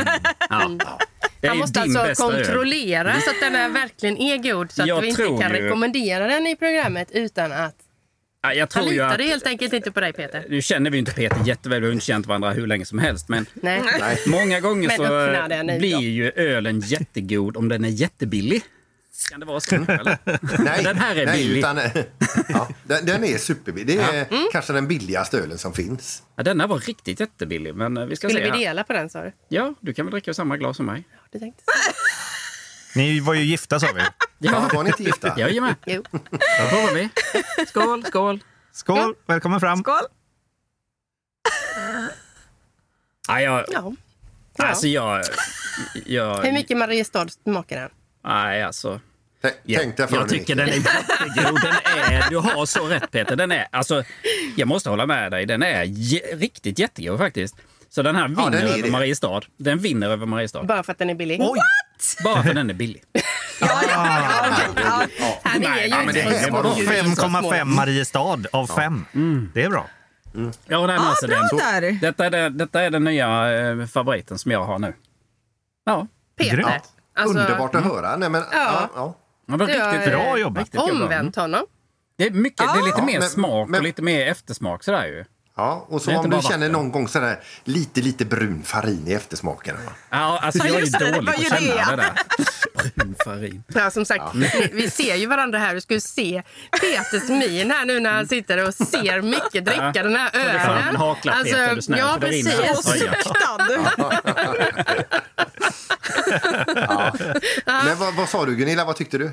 [0.80, 0.98] Ja.
[1.40, 2.44] Det ju måste alltså bästa öl.
[2.44, 5.62] kontrollera så att den är verkligen är god så att Jag vi inte kan ju-
[5.62, 7.74] rekommendera den i programmet utan att...
[8.42, 10.44] Ja, jag Han tror ju litar att, helt enkelt inte på dig Peter.
[10.48, 13.28] nu känner vi inte Peter jätteväl, vi har inte känt varandra hur länge som helst.
[13.28, 13.82] Men Nej.
[14.26, 18.62] Många gånger så blir ju ölen jättegod om den är jättebillig.
[19.28, 19.74] Kan det vara så?
[19.74, 20.18] Eller?
[20.64, 21.58] Nej, Den här är nej, billig.
[21.58, 21.80] Utan,
[22.48, 23.98] ja, den, den är superbillig.
[23.98, 26.22] Det är kanske den billigaste ölen som finns.
[26.36, 29.10] Ja, denna var riktigt jättebillig, men eh, vi ska Skulle se vi dela på den
[29.10, 29.32] sa du?
[29.48, 31.04] Ja, du kan väl dricka ur samma glas som mig?
[31.32, 31.62] du tänkte.
[32.94, 34.02] Ni var ju gifta sa vi.
[34.38, 35.34] Ja, var ni inte gifta?
[35.38, 36.02] Jajamän, Jo.
[36.10, 37.08] då provar vi.
[37.66, 38.44] Skål, skål.
[38.72, 39.78] Skål, välkommen fram.
[39.78, 40.02] Skål.
[43.28, 43.92] Ja, jag, Ja.
[44.58, 45.24] Alltså jag...
[46.06, 47.90] jag Hur mycket Mariestad smakar den?
[48.24, 49.00] Nej, alltså...
[49.42, 51.60] Tänk Jag, dig för jag tycker den är jättegod.
[51.62, 51.74] Den
[52.12, 53.36] är, du har så rätt Peter.
[53.36, 54.04] Den är, alltså,
[54.56, 55.46] jag måste hålla med dig.
[55.46, 55.84] Den är
[56.36, 57.56] riktigt jättegod faktiskt.
[57.88, 58.90] Så den här vinner den är över det.
[58.90, 59.40] Mariestad.
[59.56, 60.64] Den vinner över Mariestad.
[60.64, 61.40] Bara för att den är billig?
[62.24, 63.02] Bara för den är billig.
[65.42, 66.48] Han är ju Ja, men det inte är?
[66.48, 66.76] Småland.
[66.76, 69.04] 5,5 Mariestad av 5.
[69.54, 69.86] Det är bra.
[70.66, 71.92] Ja, nej, alltså, bra den, där.
[72.00, 74.94] detta, är det, detta är den nya eh, favoriten som jag har nu.
[75.84, 76.06] Ja,
[76.38, 76.80] Peter.
[77.14, 78.16] Alltså, Underbart att höra.
[78.16, 79.16] Nej, men, ja.
[79.60, 80.60] Ja, Du har, riktigt Bra jobbat.
[80.62, 81.02] Riktigt jobbat.
[81.02, 81.62] Omvänt honom.
[82.18, 84.84] Det är, mycket, det är lite Ja, mer men- smak men- och lite mer eftersmak
[84.84, 85.24] sådär ju.
[85.56, 85.86] ja.
[85.88, 89.76] Och så om du känner någon gång sådär lite, lite brun farin i eftersmaken.
[90.10, 91.96] Ja, alltså Ja, jag är dålig på att känna det.
[91.96, 92.12] det där.
[92.94, 93.64] Brun farin.
[93.74, 95.74] Ja, som sagt, vi, vi ser ju varandra här.
[95.74, 96.42] Du skulle se
[96.80, 100.60] Peters min här nu när han sitter och ser Micke dricka den här ölen.
[100.60, 102.54] Alltså, hakla Peter, är du snäll, ja, precis.
[102.68, 102.92] alltså.
[102.92, 103.58] Suktad.
[107.84, 109.30] Men vad, vad sa du Gunilla, vad tyckte du?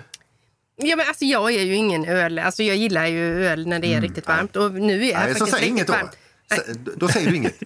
[0.76, 2.40] Ja, men alltså, jag är ju ingen öl.
[2.40, 4.56] Alltså, jag gillar ju öl när det är riktigt varmt.
[4.56, 5.94] Och nu är det Nej, så faktiskt riktigt då.
[5.94, 6.18] varmt.
[6.52, 6.60] S-
[6.96, 7.60] Då säger du inget.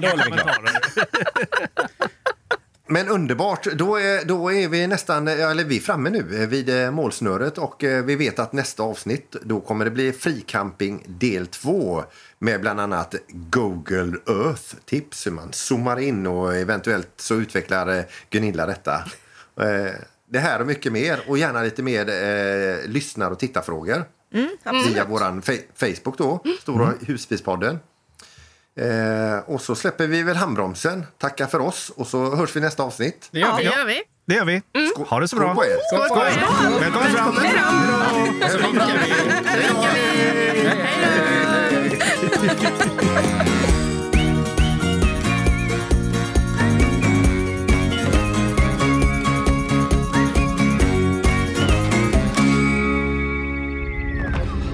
[0.00, 0.66] Dålig reklam.
[2.88, 6.68] Men underbart, då är, då är vi nästan, eller vi är framme nu eh, vid
[6.68, 11.46] eh, målsnöret och eh, vi vet att nästa avsnitt då kommer det bli fricamping del
[11.46, 12.04] 2
[12.38, 19.04] med bland annat Google Earth-tips hur man zoomar in och eventuellt så utvecklar Gunilla detta.
[20.30, 24.04] Det här och mycket mer och gärna lite mer eh, lyssnar och tittarfrågor
[24.88, 25.40] via vår
[25.76, 27.78] Facebook då, Stora husbilspodden.
[28.80, 32.82] Eh, och så släpper vi väl handbromsen, tackar för oss och så hörs vi nästa
[32.82, 33.28] avsnitt.
[33.30, 33.64] Det gör Ja, vi.
[33.64, 34.02] det gör vi.
[34.26, 34.62] Det gör vi.
[35.08, 35.54] Ha det så Skål bra.
[35.54, 35.78] på er!
[35.96, 36.80] Skål på er.
[36.80, 37.34] Välkommen fram.
[38.72, 39.12] Vinkar vi.
[39.48, 40.86] Hej då!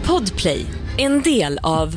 [0.06, 0.66] Podplay,
[0.98, 1.96] en del av